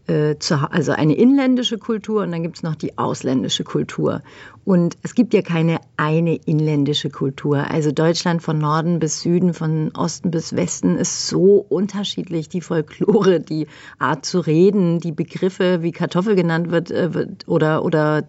äh, 0.09 0.35
also 0.71 0.91
eine 0.91 1.13
inländische 1.15 1.77
Kultur 1.77 2.23
und 2.23 2.31
dann 2.31 2.43
gibt 2.43 2.57
es 2.57 2.63
noch 2.63 2.75
die 2.75 2.97
ausländische 2.97 3.63
Kultur. 3.63 4.21
Und 4.65 4.97
es 5.03 5.15
gibt 5.15 5.33
ja 5.33 5.41
keine 5.41 5.79
eine 5.97 6.35
inländische 6.35 7.09
Kultur. 7.09 7.69
Also 7.69 7.91
Deutschland 7.91 8.41
von 8.41 8.57
Norden 8.57 8.99
bis 8.99 9.21
Süden, 9.21 9.53
von 9.53 9.91
Osten 9.95 10.31
bis 10.31 10.55
Westen 10.55 10.97
ist 10.97 11.27
so 11.27 11.65
unterschiedlich. 11.69 12.49
Die 12.49 12.61
Folklore, 12.61 13.39
die 13.39 13.67
Art 13.99 14.25
zu 14.25 14.39
reden, 14.39 14.99
die 14.99 15.11
Begriffe, 15.11 15.81
wie 15.81 15.91
Kartoffel 15.91 16.35
genannt 16.35 16.71
wird, 16.71 16.91
äh, 16.91 17.13
wird 17.13 17.47
oder, 17.47 17.83
oder 17.83 18.27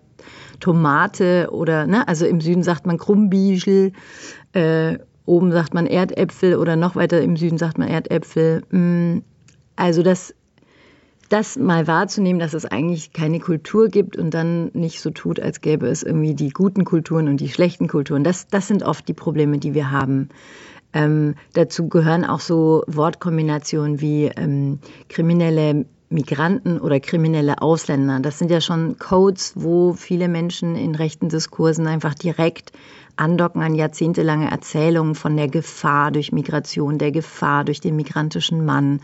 Tomate 0.61 1.49
oder, 1.51 1.87
ne, 1.87 2.07
also 2.07 2.27
im 2.27 2.43
Süden 2.43 2.63
sagt 2.63 2.87
man 2.87 2.99
Krumbischel, 2.99 3.93
äh, 4.53 4.99
oben 5.31 5.53
sagt 5.53 5.73
man 5.73 5.87
Erdäpfel 5.87 6.57
oder 6.57 6.77
noch 6.77 6.97
weiter 6.97 7.23
im 7.23 7.37
Süden 7.37 7.57
sagt 7.57 7.79
man 7.79 7.89
Erdäpfel. 7.89 8.63
Mm, 8.71 9.19
also 9.77 10.03
das 10.03 10.35
das 11.31 11.57
mal 11.57 11.87
wahrzunehmen, 11.87 12.41
dass 12.41 12.55
es 12.55 12.65
eigentlich 12.65 13.13
keine 13.13 13.39
Kultur 13.39 13.89
gibt 13.89 14.17
und 14.17 14.35
dann 14.35 14.73
nicht 14.75 15.01
so 15.01 15.11
tut, 15.11 15.39
als 15.39 15.61
gäbe 15.61 15.87
es 15.87 16.03
irgendwie 16.03 16.35
die 16.35 16.51
guten 16.51 16.85
Kulturen 16.85 17.29
und 17.29 17.41
die 17.41 17.49
schlechten 17.49 17.87
Kulturen. 17.87 18.25
Das, 18.25 18.49
das 18.49 18.67
sind 18.67 18.83
oft 18.83 19.07
die 19.07 19.15
Probleme, 19.15 19.59
die 19.59 19.73
wir 19.73 19.93
haben. 19.93 20.31
Ähm, 20.93 21.37
dazu 21.53 21.89
gehören 21.89 22.25
auch 22.25 22.41
so 22.41 22.83
Wortkombinationen 22.89 24.01
wie 24.01 24.25
ähm, 24.25 24.81
kriminelle 25.09 25.87
Migranten 26.09 26.81
oder 26.81 26.99
kriminelle 26.99 27.63
Ausländer. 27.63 28.19
Das 28.19 28.41
sind 28.41 28.51
ja 28.51 28.61
schon 28.61 28.99
Codes, 28.99 29.53
wo 29.55 29.93
viele 29.93 30.27
Menschen 30.27 30.75
in 30.75 30.97
rechten 30.97 31.29
Diskursen 31.29 31.87
einfach 31.87 32.15
direkt 32.15 32.73
andocken 33.21 33.63
an 33.63 33.75
jahrzehntelange 33.75 34.51
Erzählungen 34.51 35.15
von 35.15 35.37
der 35.37 35.49
Gefahr 35.49 36.11
durch 36.11 36.33
Migration, 36.33 36.99
der 36.99 37.13
Gefahr 37.13 37.65
durch 37.65 37.81
den 37.81 37.97
migrantischen 37.97 38.65
Mann, 38.65 39.01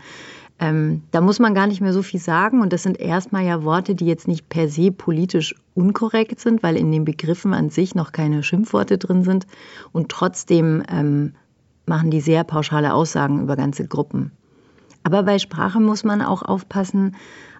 ähm, 0.59 1.03
da 1.11 1.21
muss 1.21 1.37
man 1.39 1.53
gar 1.53 1.67
nicht 1.67 1.81
mehr 1.81 1.93
so 1.93 2.01
viel 2.01 2.19
sagen. 2.19 2.61
Und 2.61 2.73
das 2.73 2.83
sind 2.83 2.99
erstmal 2.99 3.45
ja 3.45 3.63
Worte, 3.63 3.93
die 3.93 4.05
jetzt 4.05 4.27
nicht 4.27 4.49
per 4.49 4.67
se 4.67 4.91
politisch 4.91 5.55
unkorrekt 5.75 6.39
sind, 6.39 6.63
weil 6.63 6.77
in 6.77 6.91
den 6.91 7.05
Begriffen 7.05 7.53
an 7.53 7.69
sich 7.69 7.93
noch 7.93 8.11
keine 8.11 8.41
Schimpfworte 8.41 8.97
drin 8.97 9.23
sind. 9.23 9.45
Und 9.91 10.09
trotzdem 10.09 10.83
ähm, 10.91 11.33
machen 11.85 12.09
die 12.09 12.21
sehr 12.21 12.43
pauschale 12.43 12.93
Aussagen 12.93 13.41
über 13.41 13.55
ganze 13.55 13.87
Gruppen. 13.87 14.31
Aber 15.03 15.23
bei 15.23 15.39
Sprache 15.39 15.79
muss 15.79 16.03
man 16.03 16.21
auch 16.21 16.41
aufpassen. 16.41 17.15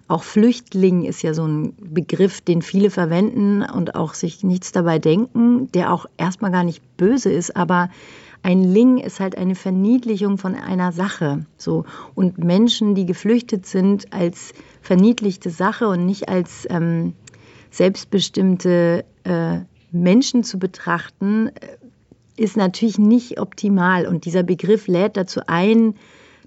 Auch 0.08 0.22
Flüchtling 0.22 1.04
ist 1.04 1.22
ja 1.22 1.34
so 1.34 1.46
ein 1.46 1.74
Begriff, 1.78 2.40
den 2.40 2.62
viele 2.62 2.90
verwenden 2.90 3.62
und 3.62 3.94
auch 3.94 4.14
sich 4.14 4.42
nichts 4.42 4.72
dabei 4.72 4.98
denken, 4.98 5.70
der 5.72 5.92
auch 5.92 6.06
erstmal 6.16 6.50
gar 6.50 6.64
nicht 6.64 6.82
böse 6.96 7.30
ist, 7.30 7.54
aber 7.56 7.90
ein 8.42 8.62
Ling 8.62 8.98
ist 8.98 9.20
halt 9.20 9.36
eine 9.36 9.54
Verniedlichung 9.54 10.38
von 10.38 10.54
einer 10.54 10.92
Sache. 10.92 11.44
So. 11.58 11.84
Und 12.14 12.38
Menschen, 12.38 12.94
die 12.94 13.04
geflüchtet 13.04 13.66
sind, 13.66 14.12
als 14.12 14.54
verniedlichte 14.80 15.50
Sache 15.50 15.88
und 15.88 16.06
nicht 16.06 16.28
als 16.28 16.66
ähm, 16.70 17.12
selbstbestimmte 17.70 19.04
äh, 19.24 19.58
Menschen 19.90 20.44
zu 20.44 20.58
betrachten, 20.58 21.48
äh, 21.48 21.52
ist 22.36 22.56
natürlich 22.56 22.98
nicht 22.98 23.40
optimal. 23.40 24.06
Und 24.06 24.24
dieser 24.24 24.44
Begriff 24.44 24.86
lädt 24.86 25.16
dazu 25.16 25.40
ein, 25.46 25.96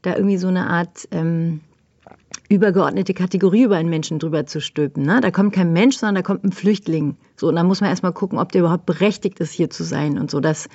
da 0.01 0.15
irgendwie 0.15 0.37
so 0.37 0.47
eine 0.47 0.67
Art 0.67 1.07
ähm, 1.11 1.59
übergeordnete 2.51 3.13
Kategorie 3.13 3.63
über 3.63 3.77
einen 3.77 3.89
Menschen 3.89 4.19
drüber 4.19 4.45
zu 4.45 4.61
stülpen. 4.61 5.03
Ne? 5.03 5.21
Da 5.21 5.31
kommt 5.31 5.53
kein 5.53 5.73
Mensch, 5.73 5.97
sondern 5.97 6.15
da 6.15 6.21
kommt 6.21 6.43
ein 6.43 6.51
Flüchtling. 6.51 7.15
So, 7.35 7.47
und 7.47 7.55
da 7.55 7.63
muss 7.63 7.81
man 7.81 7.89
erstmal 7.89 8.13
gucken, 8.13 8.39
ob 8.39 8.51
der 8.51 8.61
überhaupt 8.61 8.85
berechtigt 8.85 9.39
ist, 9.39 9.51
hier 9.51 9.69
zu 9.69 9.83
sein 9.83 10.19
und 10.19 10.29
so. 10.29 10.39
Das, 10.39 10.67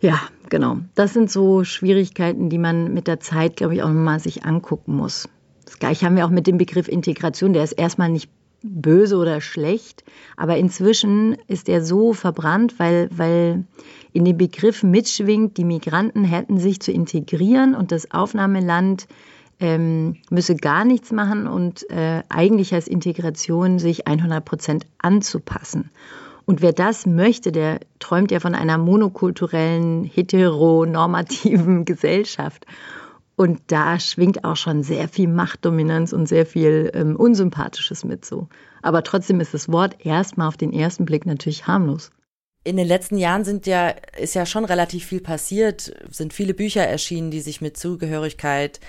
ja, 0.00 0.20
genau. 0.48 0.78
Das 0.94 1.14
sind 1.14 1.30
so 1.30 1.64
Schwierigkeiten, 1.64 2.50
die 2.50 2.58
man 2.58 2.92
mit 2.92 3.06
der 3.06 3.20
Zeit, 3.20 3.56
glaube 3.56 3.74
ich, 3.74 3.82
auch 3.82 3.88
nochmal 3.88 4.20
sich 4.20 4.44
angucken 4.44 4.94
muss. 4.94 5.28
Das 5.64 5.78
gleiche 5.78 6.06
haben 6.06 6.16
wir 6.16 6.26
auch 6.26 6.30
mit 6.30 6.46
dem 6.46 6.58
Begriff 6.58 6.88
Integration. 6.88 7.52
Der 7.52 7.64
ist 7.64 7.72
erstmal 7.72 8.10
nicht 8.10 8.30
böse 8.62 9.16
oder 9.16 9.40
schlecht, 9.40 10.04
aber 10.36 10.56
inzwischen 10.58 11.36
ist 11.48 11.68
er 11.68 11.82
so 11.82 12.12
verbrannt, 12.12 12.78
weil, 12.78 13.08
weil 13.10 13.64
in 14.12 14.24
dem 14.24 14.36
Begriff 14.36 14.82
mitschwingt, 14.82 15.56
die 15.56 15.64
Migranten 15.64 16.24
hätten 16.24 16.58
sich 16.58 16.80
zu 16.80 16.92
integrieren 16.92 17.74
und 17.74 17.92
das 17.92 18.10
Aufnahmeland 18.10 19.06
ähm, 19.60 20.16
müsse 20.30 20.56
gar 20.56 20.84
nichts 20.84 21.12
machen 21.12 21.46
und 21.46 21.88
äh, 21.90 22.22
eigentlich 22.28 22.74
als 22.74 22.88
Integration 22.88 23.78
sich 23.78 24.08
100 24.08 24.44
Prozent 24.44 24.86
anzupassen. 24.98 25.90
Und 26.46 26.62
wer 26.62 26.72
das 26.72 27.06
möchte, 27.06 27.52
der 27.52 27.80
träumt 28.00 28.32
ja 28.32 28.40
von 28.40 28.54
einer 28.56 28.78
monokulturellen, 28.78 30.04
heteronormativen 30.04 31.84
Gesellschaft. 31.84 32.66
Und 33.36 33.60
da 33.68 34.00
schwingt 34.00 34.44
auch 34.44 34.56
schon 34.56 34.82
sehr 34.82 35.08
viel 35.08 35.28
Machtdominanz 35.28 36.12
und 36.12 36.26
sehr 36.26 36.46
viel 36.46 36.90
ähm, 36.92 37.16
Unsympathisches 37.16 38.04
mit 38.04 38.24
so. 38.24 38.48
Aber 38.82 39.02
trotzdem 39.04 39.40
ist 39.40 39.54
das 39.54 39.70
Wort 39.70 40.04
erstmal 40.04 40.48
auf 40.48 40.56
den 40.56 40.72
ersten 40.72 41.04
Blick 41.04 41.24
natürlich 41.24 41.66
harmlos. 41.66 42.10
In 42.64 42.76
den 42.76 42.86
letzten 42.86 43.16
Jahren 43.16 43.44
sind 43.44 43.66
ja, 43.66 43.94
ist 44.18 44.34
ja 44.34 44.44
schon 44.44 44.66
relativ 44.66 45.06
viel 45.06 45.20
passiert, 45.20 45.94
sind 46.10 46.34
viele 46.34 46.52
Bücher 46.52 46.86
erschienen, 46.86 47.30
die 47.30 47.40
sich 47.40 47.62
mit 47.62 47.78
Zugehörigkeit, 47.78 48.80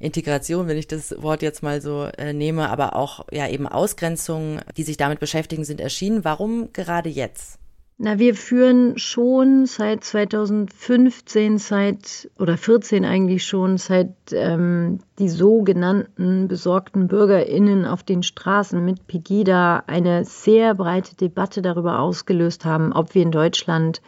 Integration, 0.00 0.66
wenn 0.66 0.78
ich 0.78 0.88
das 0.88 1.14
Wort 1.22 1.42
jetzt 1.42 1.62
mal 1.62 1.80
so 1.80 2.08
äh, 2.16 2.32
nehme, 2.32 2.68
aber 2.70 2.96
auch 2.96 3.26
ja 3.30 3.48
eben 3.48 3.68
Ausgrenzung, 3.68 4.60
die 4.76 4.82
sich 4.82 4.96
damit 4.96 5.20
beschäftigen, 5.20 5.64
sind 5.64 5.80
erschienen. 5.80 6.24
Warum 6.24 6.72
gerade 6.72 7.08
jetzt? 7.08 7.60
Na, 8.02 8.18
wir 8.18 8.34
führen 8.34 8.96
schon 8.96 9.66
seit 9.66 10.04
2015, 10.04 11.58
seit 11.58 12.30
oder 12.38 12.56
14 12.56 13.04
eigentlich 13.04 13.44
schon, 13.44 13.76
seit 13.76 14.14
ähm, 14.32 15.00
die 15.18 15.28
sogenannten 15.28 16.48
besorgten 16.48 17.08
BürgerInnen 17.08 17.84
auf 17.84 18.02
den 18.02 18.22
Straßen 18.22 18.82
mit 18.82 19.06
Pegida 19.06 19.84
eine 19.86 20.24
sehr 20.24 20.74
breite 20.74 21.14
Debatte 21.14 21.60
darüber 21.60 21.98
ausgelöst 21.98 22.64
haben, 22.64 22.94
ob 22.94 23.14
wir 23.14 23.20
in 23.20 23.32
Deutschland 23.32 24.00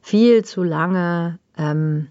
viel 0.00 0.44
zu 0.44 0.62
lange 0.62 1.40
ähm, 1.58 2.06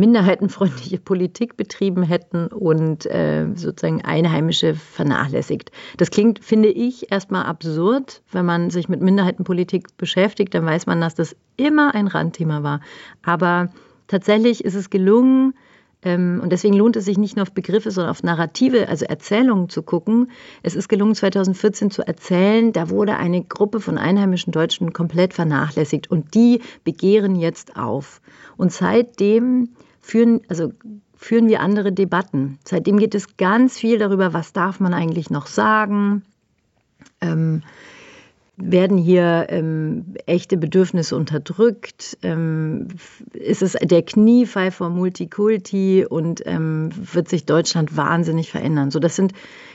minderheitenfreundliche 0.00 0.98
Politik 1.04 1.56
betrieben 1.56 2.02
hätten 2.02 2.48
und 2.48 3.06
äh, 3.06 3.46
sozusagen 3.54 4.02
Einheimische 4.02 4.74
vernachlässigt. 4.74 5.70
Das 5.96 6.10
klingt, 6.10 6.44
finde 6.44 6.70
ich, 6.70 7.12
erstmal 7.12 7.44
absurd. 7.44 8.22
Wenn 8.32 8.46
man 8.46 8.70
sich 8.70 8.88
mit 8.88 9.00
Minderheitenpolitik 9.00 9.96
beschäftigt, 9.96 10.54
dann 10.54 10.66
weiß 10.66 10.86
man, 10.86 11.00
dass 11.00 11.14
das 11.14 11.36
immer 11.56 11.94
ein 11.94 12.08
Randthema 12.08 12.62
war. 12.62 12.80
Aber 13.22 13.68
tatsächlich 14.08 14.64
ist 14.64 14.74
es 14.74 14.90
gelungen, 14.90 15.54
ähm, 16.02 16.40
und 16.42 16.50
deswegen 16.50 16.74
lohnt 16.74 16.96
es 16.96 17.04
sich 17.04 17.18
nicht 17.18 17.36
nur 17.36 17.42
auf 17.42 17.52
Begriffe, 17.52 17.90
sondern 17.90 18.10
auf 18.10 18.22
Narrative, 18.22 18.88
also 18.88 19.04
Erzählungen 19.04 19.68
zu 19.68 19.82
gucken. 19.82 20.30
Es 20.62 20.74
ist 20.74 20.88
gelungen, 20.88 21.14
2014 21.14 21.90
zu 21.90 22.06
erzählen, 22.06 22.72
da 22.72 22.88
wurde 22.88 23.16
eine 23.16 23.42
Gruppe 23.42 23.80
von 23.80 23.98
einheimischen 23.98 24.52
Deutschen 24.52 24.92
komplett 24.92 25.34
vernachlässigt 25.34 26.10
und 26.10 26.34
die 26.34 26.60
begehren 26.84 27.36
jetzt 27.36 27.76
auf. 27.76 28.20
Und 28.56 28.72
seitdem 28.72 29.70
führen, 30.10 30.40
also 30.48 30.72
führen 31.16 31.48
wir 31.48 31.60
andere 31.60 31.92
Debatten. 31.92 32.58
Seitdem 32.64 32.98
geht 32.98 33.14
es 33.14 33.36
ganz 33.36 33.78
viel 33.78 33.98
darüber, 33.98 34.32
was 34.32 34.52
darf 34.52 34.80
man 34.80 34.94
eigentlich 34.94 35.30
noch 35.30 35.46
sagen. 35.46 36.22
Ähm, 37.20 37.62
werden 38.56 38.98
hier 38.98 39.46
ähm, 39.48 40.14
echte 40.26 40.56
Bedürfnisse 40.56 41.16
unterdrückt? 41.16 42.18
Ähm, 42.22 42.88
ist 43.32 43.62
es 43.62 43.72
der 43.72 44.02
Kniefall 44.02 44.70
vor 44.70 44.90
Multikulti 44.90 46.04
und 46.08 46.42
ähm, 46.44 46.90
wird 46.94 47.28
sich 47.28 47.46
Deutschland 47.46 47.96
wahnsinnig 47.96 48.50
verändern? 48.50 48.90
So, 48.90 48.98
das 48.98 49.16
sind 49.16 49.32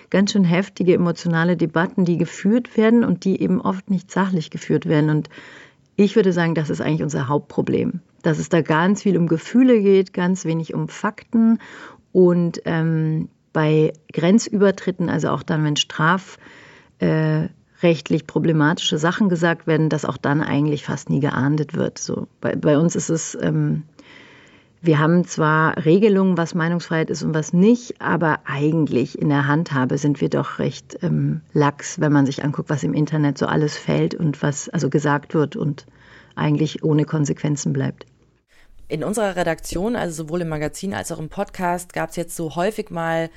ganz 0.10 0.31
schön 0.31 0.43
heftige 0.43 0.93
emotionale 0.93 1.57
Debatten, 1.57 2.05
die 2.05 2.17
geführt 2.17 2.77
werden 2.77 3.03
und 3.03 3.25
die 3.25 3.41
eben 3.41 3.60
oft 3.62 3.89
nicht 3.89 4.12
sachlich 4.12 4.51
geführt 4.51 4.86
werden. 4.86 5.10
Und 5.10 5.29
ich 5.95 6.15
würde 6.15 6.33
sagen, 6.33 6.53
das 6.53 6.69
ist 6.69 6.81
eigentlich 6.81 7.03
unser 7.03 7.27
Hauptproblem 7.27 8.01
dass 8.25 8.39
es 8.39 8.49
da 8.49 8.61
ganz 8.61 9.03
viel 9.03 9.17
um 9.17 9.27
Gefühle 9.27 9.81
geht, 9.81 10.13
ganz 10.13 10.45
wenig 10.45 10.73
um 10.73 10.88
Fakten 10.88 11.59
und 12.11 12.61
ähm, 12.65 13.29
bei 13.51 13.93
Grenzübertritten, 14.11 15.09
also 15.09 15.29
auch 15.29 15.43
dann, 15.43 15.63
wenn 15.63 15.75
strafrechtlich 15.75 18.21
äh, 18.21 18.25
problematische 18.25 18.97
Sachen 18.97 19.29
gesagt 19.29 19.67
werden, 19.67 19.89
dass 19.89 20.05
auch 20.05 20.17
dann 20.17 20.41
eigentlich 20.41 20.83
fast 20.83 21.09
nie 21.09 21.21
geahndet 21.21 21.75
wird. 21.75 21.97
So, 21.97 22.27
bei, 22.41 22.55
bei 22.55 22.77
uns 22.77 22.95
ist 22.95 23.09
es, 23.09 23.38
ähm, 23.41 23.83
wir 24.81 24.99
haben 24.99 25.25
zwar 25.25 25.85
Regelungen, 25.85 26.38
was 26.38 26.53
Meinungsfreiheit 26.53 27.09
ist 27.09 27.23
und 27.23 27.33
was 27.33 27.53
nicht, 27.53 28.01
aber 28.01 28.39
eigentlich 28.45 29.17
in 29.17 29.29
der 29.29 29.47
Handhabe 29.47 29.97
sind 29.97 30.19
wir 30.19 30.29
doch 30.29 30.59
recht 30.59 30.97
ähm, 31.01 31.41
lax, 31.53 32.01
wenn 32.01 32.11
man 32.11 32.25
sich 32.25 32.43
anguckt, 32.43 32.69
was 32.69 32.83
im 32.83 32.93
Internet 32.93 33.38
so 33.38 33.45
alles 33.45 33.77
fällt 33.77 34.15
und 34.15 34.41
was 34.41 34.67
also 34.67 34.89
gesagt 34.89 35.33
wird 35.33 35.55
und 35.55 35.85
eigentlich 36.35 36.83
ohne 36.83 37.05
Konsequenzen 37.05 37.71
bleibt 37.71 38.05
in 38.88 39.04
unserer 39.04 39.36
Redaktion, 39.36 39.95
also 39.95 40.24
sowohl 40.24 40.41
im 40.41 40.50
Magazin 40.50 40.93
als 40.93 41.12
auch 41.12 41.19
im 41.19 41.30
Podcast, 41.30 41.93
gab 41.93 42.12
es 42.12 42.15
jetzt 42.15 42.36
so 42.36 42.56
häufig 42.56 42.89
mal 42.89 43.30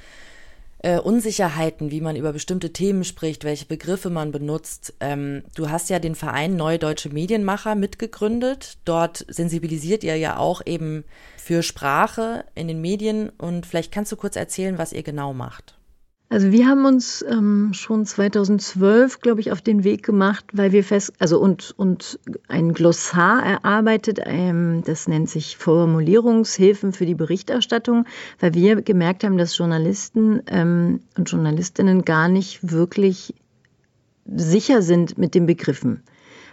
äh, 0.82 0.98
Unsicherheiten, 0.98 1.90
wie 1.90 2.00
man 2.00 2.16
über 2.16 2.32
bestimmte 2.32 2.72
Themen 2.72 3.04
spricht, 3.04 3.44
welche 3.44 3.66
Begriffe 3.66 4.10
man 4.10 4.30
benutzt. 4.30 4.94
Ähm, 5.00 5.42
du 5.54 5.70
hast 5.70 5.90
ja 5.90 5.98
den 5.98 6.14
Verein 6.14 6.56
Neue 6.56 6.78
Deutsche 6.78 7.08
Medienmacher 7.08 7.74
mitgegründet. 7.74 8.78
Dort 8.84 9.24
sensibilisiert 9.28 10.04
ihr 10.04 10.16
ja 10.16 10.36
auch 10.36 10.62
eben 10.66 11.04
für 11.36 11.62
Sprache 11.62 12.44
in 12.54 12.68
den 12.68 12.80
Medien. 12.80 13.30
Und 13.30 13.66
vielleicht 13.66 13.92
kannst 13.92 14.12
du 14.12 14.16
kurz 14.16 14.36
erzählen, 14.36 14.78
was 14.78 14.92
ihr 14.92 15.02
genau 15.02 15.34
macht. 15.34 15.77
Also 16.30 16.52
wir 16.52 16.66
haben 16.66 16.84
uns 16.84 17.24
ähm, 17.26 17.70
schon 17.72 18.04
2012, 18.04 19.20
glaube 19.20 19.40
ich, 19.40 19.50
auf 19.50 19.62
den 19.62 19.82
Weg 19.82 20.02
gemacht, 20.02 20.44
weil 20.52 20.72
wir 20.72 20.84
fest, 20.84 21.14
also 21.18 21.40
und, 21.40 21.72
und 21.78 22.20
ein 22.48 22.74
Glossar 22.74 23.42
erarbeitet, 23.42 24.20
ähm, 24.24 24.82
das 24.84 25.08
nennt 25.08 25.30
sich 25.30 25.56
Formulierungshilfen 25.56 26.92
für 26.92 27.06
die 27.06 27.14
Berichterstattung, 27.14 28.04
weil 28.40 28.52
wir 28.52 28.82
gemerkt 28.82 29.24
haben, 29.24 29.38
dass 29.38 29.56
Journalisten 29.56 30.42
ähm, 30.48 31.00
und 31.16 31.30
Journalistinnen 31.30 32.04
gar 32.04 32.28
nicht 32.28 32.70
wirklich 32.70 33.34
sicher 34.26 34.82
sind 34.82 35.16
mit 35.16 35.34
den 35.34 35.46
Begriffen. 35.46 36.02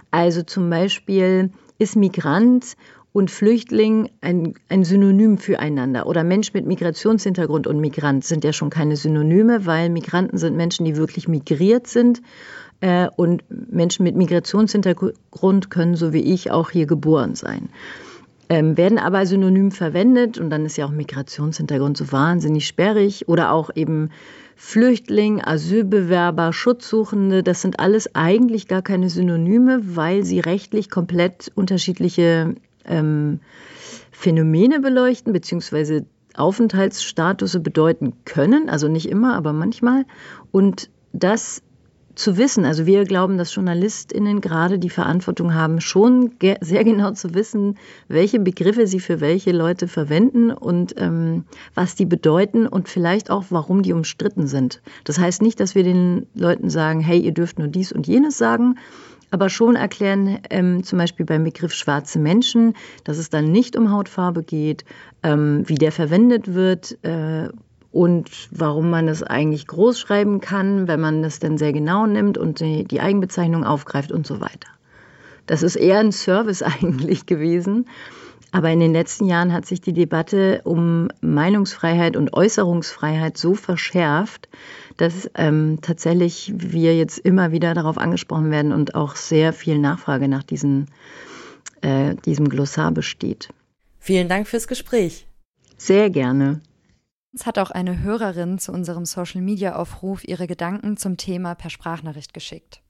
Also 0.09 0.43
zum 0.43 0.69
Beispiel 0.69 1.51
ist 1.77 1.97
Migrant 1.97 2.77
und 3.15 3.31
Flüchtling 3.31 4.09
ein, 4.19 4.55
ein 4.67 4.83
Synonym 4.83 5.37
füreinander. 5.37 6.05
Oder 6.05 6.25
Mensch 6.25 6.53
mit 6.53 6.65
Migrationshintergrund 6.65 7.65
und 7.65 7.79
Migrant 7.79 8.25
sind 8.25 8.43
ja 8.43 8.51
schon 8.51 8.69
keine 8.69 8.97
Synonyme, 8.97 9.65
weil 9.65 9.89
Migranten 9.89 10.37
sind 10.37 10.57
Menschen, 10.57 10.83
die 10.83 10.97
wirklich 10.97 11.29
migriert 11.29 11.87
sind. 11.87 12.21
Äh, 12.81 13.07
und 13.15 13.45
Menschen 13.49 14.03
mit 14.03 14.17
Migrationshintergrund 14.17 15.69
können, 15.69 15.95
so 15.95 16.11
wie 16.11 16.33
ich, 16.33 16.51
auch 16.51 16.71
hier 16.71 16.87
geboren 16.87 17.35
sein. 17.35 17.69
Ähm, 18.49 18.75
werden 18.75 18.97
aber 18.97 19.25
synonym 19.25 19.71
verwendet 19.71 20.37
und 20.37 20.49
dann 20.49 20.65
ist 20.65 20.75
ja 20.75 20.85
auch 20.85 20.91
Migrationshintergrund 20.91 21.95
so 21.95 22.11
wahnsinnig 22.11 22.67
sperrig 22.67 23.29
oder 23.29 23.53
auch 23.53 23.69
eben 23.75 24.09
Flüchtling, 24.57 25.41
Asylbewerber, 25.41 26.51
Schutzsuchende, 26.51 27.43
das 27.43 27.61
sind 27.61 27.79
alles 27.79 28.13
eigentlich 28.13 28.67
gar 28.67 28.81
keine 28.81 29.09
Synonyme, 29.09 29.95
weil 29.95 30.25
sie 30.25 30.41
rechtlich 30.41 30.89
komplett 30.89 31.49
unterschiedliche 31.55 32.55
ähm, 32.87 33.39
Phänomene 34.11 34.79
beleuchten, 34.79 35.33
beziehungsweise 35.33 36.05
Aufenthaltsstatus 36.35 37.57
bedeuten 37.61 38.13
können, 38.25 38.69
also 38.69 38.87
nicht 38.87 39.09
immer, 39.09 39.35
aber 39.35 39.53
manchmal. 39.53 40.05
Und 40.51 40.89
das 41.13 41.61
zu 42.15 42.37
wissen, 42.37 42.65
also 42.65 42.85
wir 42.85 43.03
glauben, 43.03 43.37
dass 43.37 43.53
JournalistInnen 43.53 44.41
gerade 44.41 44.79
die 44.79 44.89
Verantwortung 44.89 45.53
haben, 45.53 45.81
schon 45.81 46.31
sehr 46.61 46.83
genau 46.83 47.11
zu 47.11 47.33
wissen, 47.33 47.77
welche 48.07 48.39
Begriffe 48.39 48.87
sie 48.87 48.99
für 48.99 49.19
welche 49.19 49.51
Leute 49.51 49.87
verwenden 49.87 50.51
und 50.51 50.95
ähm, 50.97 51.43
was 51.73 51.95
die 51.95 52.05
bedeuten 52.05 52.67
und 52.67 52.87
vielleicht 52.87 53.29
auch, 53.29 53.45
warum 53.49 53.83
die 53.83 53.93
umstritten 53.93 54.47
sind. 54.47 54.81
Das 55.03 55.19
heißt 55.19 55.41
nicht, 55.41 55.59
dass 55.59 55.75
wir 55.75 55.83
den 55.83 56.25
Leuten 56.33 56.69
sagen, 56.69 57.01
hey, 57.01 57.19
ihr 57.19 57.33
dürft 57.33 57.59
nur 57.59 57.67
dies 57.67 57.91
und 57.91 58.07
jenes 58.07 58.37
sagen, 58.37 58.75
aber 59.31 59.49
schon 59.49 59.75
erklären, 59.75 60.39
ähm, 60.49 60.83
zum 60.83 60.99
Beispiel 60.99 61.25
beim 61.25 61.43
Begriff 61.43 61.73
schwarze 61.73 62.19
Menschen, 62.19 62.73
dass 63.03 63.17
es 63.17 63.29
dann 63.29 63.51
nicht 63.51 63.75
um 63.75 63.91
Hautfarbe 63.91 64.43
geht, 64.43 64.85
ähm, 65.23 65.63
wie 65.67 65.75
der 65.75 65.91
verwendet 65.91 66.53
wird 66.53 66.97
äh, 67.03 67.49
und 67.91 68.49
warum 68.51 68.89
man 68.89 69.07
es 69.07 69.23
eigentlich 69.23 69.67
groß 69.67 69.99
schreiben 69.99 70.41
kann, 70.41 70.87
wenn 70.87 70.99
man 70.99 71.21
das 71.21 71.39
dann 71.39 71.57
sehr 71.57 71.73
genau 71.73 72.05
nimmt 72.05 72.37
und 72.37 72.59
die, 72.59 72.83
die 72.83 72.99
Eigenbezeichnung 72.99 73.63
aufgreift 73.63 74.11
und 74.11 74.27
so 74.27 74.41
weiter. 74.41 74.69
Das 75.45 75.63
ist 75.63 75.75
eher 75.75 75.99
ein 75.99 76.11
Service 76.11 76.61
eigentlich 76.81 77.25
gewesen. 77.25 77.85
Aber 78.55 78.69
in 78.69 78.79
den 78.79 78.93
letzten 78.93 79.25
Jahren 79.25 79.51
hat 79.51 79.65
sich 79.65 79.81
die 79.81 79.91
Debatte 79.91 80.61
um 80.63 81.09
Meinungsfreiheit 81.19 82.15
und 82.15 82.31
Äußerungsfreiheit 82.31 83.37
so 83.37 83.53
verschärft, 83.53 84.47
dass 84.95 85.29
ähm, 85.35 85.79
tatsächlich 85.81 86.53
wir 86.55 86.95
jetzt 86.95 87.17
immer 87.17 87.51
wieder 87.51 87.73
darauf 87.73 87.97
angesprochen 87.97 88.51
werden 88.51 88.71
und 88.71 88.95
auch 88.95 89.17
sehr 89.17 89.51
viel 89.51 89.77
Nachfrage 89.77 90.29
nach 90.29 90.43
diesen, 90.43 90.87
äh, 91.81 92.15
diesem 92.23 92.47
Glossar 92.47 92.93
besteht. 92.93 93.49
Vielen 93.99 94.29
Dank 94.29 94.47
fürs 94.47 94.69
Gespräch. 94.69 95.27
Sehr 95.75 96.09
gerne. 96.09 96.61
Uns 97.33 97.45
hat 97.45 97.59
auch 97.59 97.71
eine 97.71 98.03
Hörerin 98.03 98.57
zu 98.57 98.71
unserem 98.71 99.03
Social-Media-Aufruf 99.03 100.23
ihre 100.23 100.47
Gedanken 100.47 100.95
zum 100.95 101.17
Thema 101.17 101.55
per 101.55 101.69
Sprachnachricht 101.69 102.33
geschickt. 102.33 102.81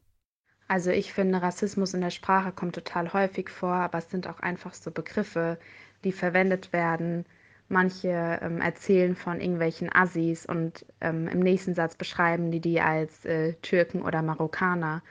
Also 0.67 0.89
ich 0.91 1.13
finde, 1.13 1.41
Rassismus 1.41 1.93
in 1.93 2.01
der 2.01 2.10
Sprache 2.10 2.51
kommt 2.51 2.75
total 2.75 3.13
häufig 3.13 3.49
vor, 3.49 3.73
aber 3.73 3.99
es 3.99 4.10
sind 4.10 4.28
auch 4.28 4.39
einfach 4.39 4.73
so 4.73 4.91
Begriffe, 4.91 5.60
die 6.04 6.12
verwendet 6.12 6.73
werden. 6.73 7.25
Manche 7.67 8.39
ähm, 8.41 8.62
erzählen 8.62 9.15
von 9.15 9.41
irgendwelchen 9.41 9.93
Assis 9.93 10.45
und 10.45 10.86
ähm, 11.01 11.28
im 11.28 11.39
nächsten 11.39 11.75
Satz 11.75 11.95
beschreiben 11.95 12.51
die 12.51 12.60
die 12.60 12.82
als 12.82 13.25
äh, 13.25 13.54
Türken 13.62 14.01
oder 14.01 14.21
Marokkaner. 14.21 15.01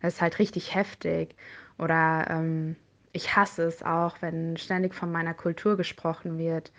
Das 0.00 0.14
ist 0.14 0.22
halt 0.22 0.38
richtig 0.38 0.74
heftig. 0.74 1.34
Oder 1.78 2.26
ähm, 2.30 2.76
ich 3.12 3.36
hasse 3.36 3.64
es 3.64 3.82
auch, 3.82 4.16
wenn 4.20 4.56
ständig 4.56 4.94
von 4.94 5.12
meiner 5.12 5.34
Kultur 5.34 5.76
gesprochen 5.76 6.38
wird, 6.38 6.72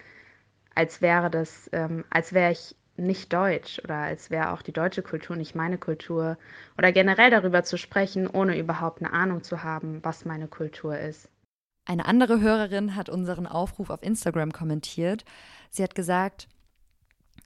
als 0.75 1.01
wäre 1.01 1.29
das, 1.29 1.69
ähm, 1.71 2.03
als 2.09 2.33
wäre 2.33 2.51
ich 2.51 2.75
nicht 2.95 3.33
deutsch 3.33 3.79
oder 3.83 3.95
als 3.95 4.29
wäre 4.29 4.51
auch 4.51 4.61
die 4.61 4.71
deutsche 4.71 5.01
Kultur 5.01 5.35
nicht 5.35 5.55
meine 5.55 5.77
Kultur 5.77 6.37
oder 6.77 6.91
generell 6.91 7.31
darüber 7.31 7.63
zu 7.63 7.77
sprechen, 7.77 8.27
ohne 8.27 8.57
überhaupt 8.57 9.01
eine 9.01 9.13
Ahnung 9.13 9.43
zu 9.43 9.63
haben, 9.63 9.99
was 10.03 10.25
meine 10.25 10.47
Kultur 10.47 10.97
ist. 10.97 11.29
Eine 11.85 12.05
andere 12.05 12.39
Hörerin 12.39 12.95
hat 12.95 13.09
unseren 13.09 13.47
Aufruf 13.47 13.89
auf 13.89 14.03
Instagram 14.03 14.53
kommentiert. 14.53 15.25
Sie 15.69 15.83
hat 15.83 15.95
gesagt, 15.95 16.47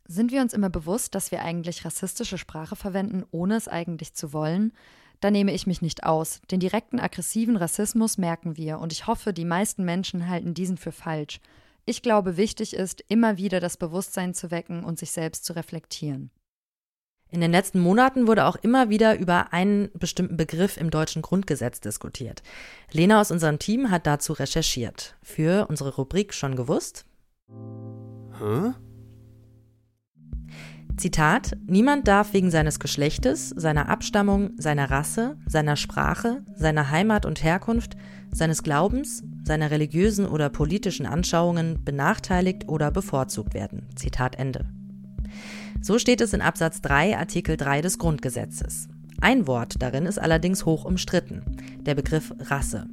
sind 0.05 0.31
wir 0.31 0.41
uns 0.41 0.53
immer 0.53 0.69
bewusst, 0.69 1.15
dass 1.15 1.31
wir 1.31 1.41
eigentlich 1.41 1.83
rassistische 1.83 2.37
Sprache 2.37 2.75
verwenden, 2.75 3.25
ohne 3.31 3.55
es 3.55 3.67
eigentlich 3.67 4.13
zu 4.13 4.33
wollen? 4.33 4.73
Da 5.19 5.31
nehme 5.31 5.53
ich 5.53 5.65
mich 5.65 5.81
nicht 5.81 6.03
aus. 6.03 6.41
Den 6.51 6.59
direkten 6.59 6.99
aggressiven 6.99 7.57
Rassismus 7.57 8.17
merken 8.17 8.55
wir 8.57 8.79
und 8.79 8.93
ich 8.93 9.07
hoffe, 9.07 9.33
die 9.33 9.45
meisten 9.45 9.83
Menschen 9.83 10.29
halten 10.29 10.53
diesen 10.53 10.77
für 10.77 10.91
falsch. 10.91 11.39
Ich 11.89 12.01
glaube, 12.01 12.35
wichtig 12.35 12.75
ist, 12.75 13.01
immer 13.07 13.37
wieder 13.37 13.61
das 13.61 13.77
Bewusstsein 13.77 14.33
zu 14.33 14.51
wecken 14.51 14.83
und 14.83 14.99
sich 14.99 15.11
selbst 15.11 15.45
zu 15.45 15.53
reflektieren. 15.53 16.31
In 17.29 17.39
den 17.39 17.51
letzten 17.51 17.79
Monaten 17.79 18.27
wurde 18.27 18.45
auch 18.45 18.57
immer 18.57 18.89
wieder 18.89 19.17
über 19.17 19.53
einen 19.53 19.89
bestimmten 19.93 20.35
Begriff 20.35 20.75
im 20.75 20.89
deutschen 20.89 21.21
Grundgesetz 21.21 21.79
diskutiert. 21.79 22.43
Lena 22.91 23.21
aus 23.21 23.31
unserem 23.31 23.57
Team 23.57 23.89
hat 23.89 24.05
dazu 24.05 24.33
recherchiert. 24.33 25.15
Für 25.21 25.67
unsere 25.69 25.95
Rubrik 25.95 26.33
schon 26.33 26.57
gewusst? 26.57 27.05
Hä? 27.47 28.73
Zitat: 30.97 31.55
Niemand 31.67 32.05
darf 32.09 32.33
wegen 32.33 32.51
seines 32.51 32.81
Geschlechtes, 32.81 33.49
seiner 33.49 33.87
Abstammung, 33.87 34.51
seiner 34.57 34.91
Rasse, 34.91 35.37
seiner 35.45 35.77
Sprache, 35.77 36.43
seiner 36.53 36.89
Heimat 36.89 37.25
und 37.25 37.43
Herkunft, 37.43 37.95
seines 38.33 38.61
Glaubens, 38.61 39.23
seiner 39.47 39.71
religiösen 39.71 40.27
oder 40.27 40.49
politischen 40.49 41.05
Anschauungen 41.05 41.83
benachteiligt 41.83 42.67
oder 42.67 42.91
bevorzugt 42.91 43.53
werden. 43.53 43.87
Zitat 43.95 44.37
Ende. 44.37 44.65
So 45.81 45.99
steht 45.99 46.21
es 46.21 46.33
in 46.33 46.41
Absatz 46.41 46.81
3 46.81 47.17
Artikel 47.17 47.57
3 47.57 47.81
des 47.81 47.97
Grundgesetzes. 47.97 48.87
Ein 49.21 49.47
Wort 49.47 49.81
darin 49.81 50.05
ist 50.05 50.19
allerdings 50.19 50.65
hoch 50.65 50.85
umstritten, 50.85 51.41
der 51.81 51.95
Begriff 51.95 52.33
Rasse. 52.39 52.87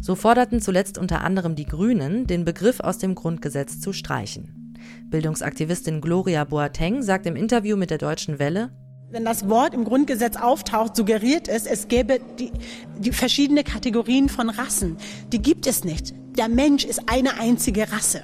So 0.00 0.14
forderten 0.14 0.60
zuletzt 0.60 0.98
unter 0.98 1.22
anderem 1.22 1.54
die 1.54 1.66
Grünen, 1.66 2.26
den 2.26 2.44
Begriff 2.44 2.80
aus 2.80 2.98
dem 2.98 3.14
Grundgesetz 3.14 3.80
zu 3.80 3.92
streichen. 3.92 4.74
Bildungsaktivistin 5.10 6.00
Gloria 6.00 6.44
Boateng 6.44 7.02
sagt 7.02 7.26
im 7.26 7.36
Interview 7.36 7.76
mit 7.76 7.90
der 7.90 7.98
Deutschen 7.98 8.38
Welle, 8.38 8.70
wenn 9.10 9.24
das 9.24 9.48
Wort 9.48 9.72
im 9.72 9.84
Grundgesetz 9.84 10.36
auftaucht, 10.36 10.94
suggeriert 10.94 11.48
es, 11.48 11.66
es 11.66 11.88
gäbe 11.88 12.20
die, 12.38 12.52
die 12.98 13.12
verschiedene 13.12 13.64
Kategorien 13.64 14.28
von 14.28 14.50
Rassen. 14.50 14.98
Die 15.32 15.40
gibt 15.40 15.66
es 15.66 15.84
nicht. 15.84 16.12
Der 16.36 16.48
Mensch 16.48 16.84
ist 16.84 17.02
eine 17.06 17.40
einzige 17.40 17.90
Rasse. 17.90 18.22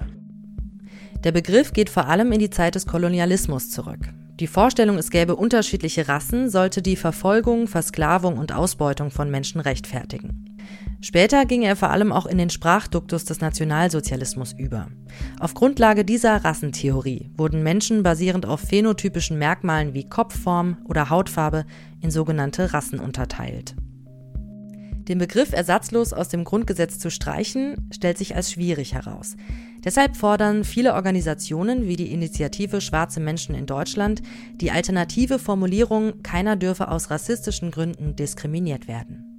Der 1.24 1.32
Begriff 1.32 1.72
geht 1.72 1.88
vor 1.88 2.06
allem 2.06 2.32
in 2.32 2.38
die 2.38 2.50
Zeit 2.50 2.74
des 2.74 2.86
Kolonialismus 2.86 3.70
zurück. 3.70 4.12
Die 4.40 4.46
Vorstellung, 4.46 4.98
es 4.98 5.10
gäbe 5.10 5.36
unterschiedliche 5.36 6.08
Rassen, 6.08 6.50
sollte 6.50 6.82
die 6.82 6.96
Verfolgung, 6.96 7.66
Versklavung 7.66 8.36
und 8.36 8.52
Ausbeutung 8.52 9.10
von 9.10 9.30
Menschen 9.30 9.60
rechtfertigen. 9.60 10.53
Später 11.00 11.44
ging 11.44 11.62
er 11.62 11.76
vor 11.76 11.90
allem 11.90 12.12
auch 12.12 12.26
in 12.26 12.38
den 12.38 12.50
Sprachduktus 12.50 13.24
des 13.24 13.40
Nationalsozialismus 13.40 14.54
über. 14.56 14.88
Auf 15.38 15.52
Grundlage 15.54 16.04
dieser 16.04 16.44
Rassentheorie 16.44 17.30
wurden 17.36 17.62
Menschen 17.62 18.02
basierend 18.02 18.46
auf 18.46 18.60
phänotypischen 18.60 19.38
Merkmalen 19.38 19.92
wie 19.92 20.08
Kopfform 20.08 20.78
oder 20.84 21.10
Hautfarbe 21.10 21.66
in 22.00 22.10
sogenannte 22.10 22.72
Rassen 22.72 23.00
unterteilt. 23.00 23.74
Den 25.08 25.18
Begriff 25.18 25.52
ersatzlos 25.52 26.14
aus 26.14 26.28
dem 26.28 26.44
Grundgesetz 26.44 26.98
zu 26.98 27.10
streichen, 27.10 27.90
stellt 27.92 28.16
sich 28.16 28.34
als 28.34 28.52
schwierig 28.52 28.94
heraus. 28.94 29.36
Deshalb 29.84 30.16
fordern 30.16 30.64
viele 30.64 30.94
Organisationen 30.94 31.86
wie 31.86 31.96
die 31.96 32.10
Initiative 32.10 32.80
Schwarze 32.80 33.20
Menschen 33.20 33.54
in 33.54 33.66
Deutschland 33.66 34.22
die 34.54 34.70
alternative 34.70 35.38
Formulierung, 35.38 36.22
keiner 36.22 36.56
dürfe 36.56 36.88
aus 36.88 37.10
rassistischen 37.10 37.70
Gründen 37.70 38.16
diskriminiert 38.16 38.88
werden. 38.88 39.33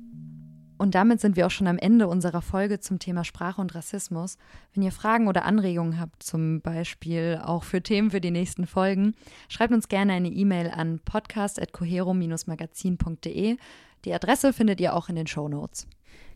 Und 0.77 0.93
damit 0.93 1.21
sind 1.21 1.37
wir 1.37 1.47
auch 1.47 1.51
schon 1.51 1.67
am 1.67 1.77
Ende 1.77 2.07
unserer 2.07 2.41
Folge 2.41 2.81
zum 2.81 2.99
Thema 2.99 3.23
Sprache 3.23 3.61
und 3.61 3.73
Rassismus. 3.75 4.37
Wenn 4.73 4.83
ihr 4.83 4.91
Fragen 4.91 5.27
oder 5.27 5.45
Anregungen 5.45 5.97
habt, 5.99 6.21
zum 6.21 6.59
Beispiel 6.61 7.41
auch 7.43 7.63
für 7.63 7.81
Themen 7.81 8.11
für 8.11 8.19
die 8.19 8.31
nächsten 8.31 8.67
Folgen, 8.67 9.15
schreibt 9.47 9.73
uns 9.73 9.87
gerne 9.87 10.11
eine 10.13 10.29
E-Mail 10.29 10.71
an 10.71 10.99
podcast.cohero-magazin.de. 10.99 13.57
Die 14.03 14.13
Adresse 14.13 14.51
findet 14.53 14.81
ihr 14.81 14.93
auch 14.93 15.07
in 15.09 15.15
den 15.15 15.25
Show 15.27 15.47
Notes. 15.47 15.87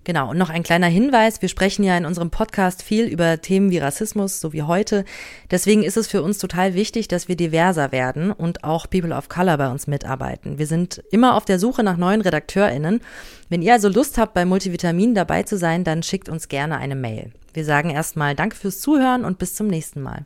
Genau, 0.10 0.32
und 0.32 0.40
noch 0.40 0.50
ein 0.50 0.64
kleiner 0.64 0.88
Hinweis. 0.88 1.40
Wir 1.44 1.50
sprechen 1.50 1.84
ja 1.84 1.96
in 1.96 2.04
unserem 2.04 2.32
Podcast 2.32 2.82
viel 2.82 3.06
über 3.06 3.42
Themen 3.42 3.70
wie 3.70 3.78
Rassismus, 3.78 4.40
so 4.40 4.54
wie 4.54 4.64
heute. 4.64 5.06
Deswegen 5.52 5.84
ist 5.84 5.98
es 5.98 6.08
für 6.08 6.24
uns 6.24 6.40
total 6.40 6.74
wichtig, 6.74 7.08
dass 7.08 7.28
wir 7.28 7.36
diverser 7.36 7.92
werden 7.92 8.32
und 8.32 8.64
auch 8.64 8.90
People 8.90 9.16
of 9.16 9.30
Color 9.30 9.60
bei 9.60 9.70
uns 9.70 9.86
mitarbeiten. 9.86 10.58
Wir 10.58 10.66
sind 10.66 11.04
immer 11.12 11.36
auf 11.36 11.46
der 11.46 11.60
Suche 11.60 11.84
nach 11.84 11.96
neuen 11.96 12.22
RedakteurInnen. 12.22 13.02
Wenn 13.50 13.62
ihr 13.62 13.74
also 13.74 13.88
Lust 13.88 14.18
habt, 14.18 14.34
bei 14.34 14.46
Multivitamin 14.46 15.14
dabei 15.14 15.44
zu 15.44 15.60
sein, 15.60 15.84
dann 15.84 16.02
schickt 16.02 16.28
uns 16.28 16.48
gerne 16.48 16.80
eine 16.80 16.96
Mail. 16.96 17.32
Wir 17.54 17.64
sagen 17.64 17.92
erstmal 17.92 18.34
Danke 18.34 18.56
fürs 18.56 18.82
Zuhören 18.82 19.26
und 19.26 19.38
bis 19.38 19.54
zum 19.54 19.68
nächsten 19.68 20.02
Mal. 20.02 20.26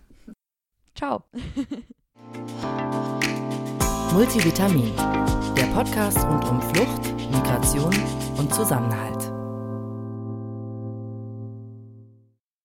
Ciao. 0.95 1.25
Multivitamin, 4.13 4.93
der 5.57 5.65
Podcast 5.75 6.19
rund 6.19 6.45
um 6.45 6.61
Flucht, 6.61 7.33
Migration 7.33 7.93
und 8.37 8.53
Zusammenhalt. 8.53 9.22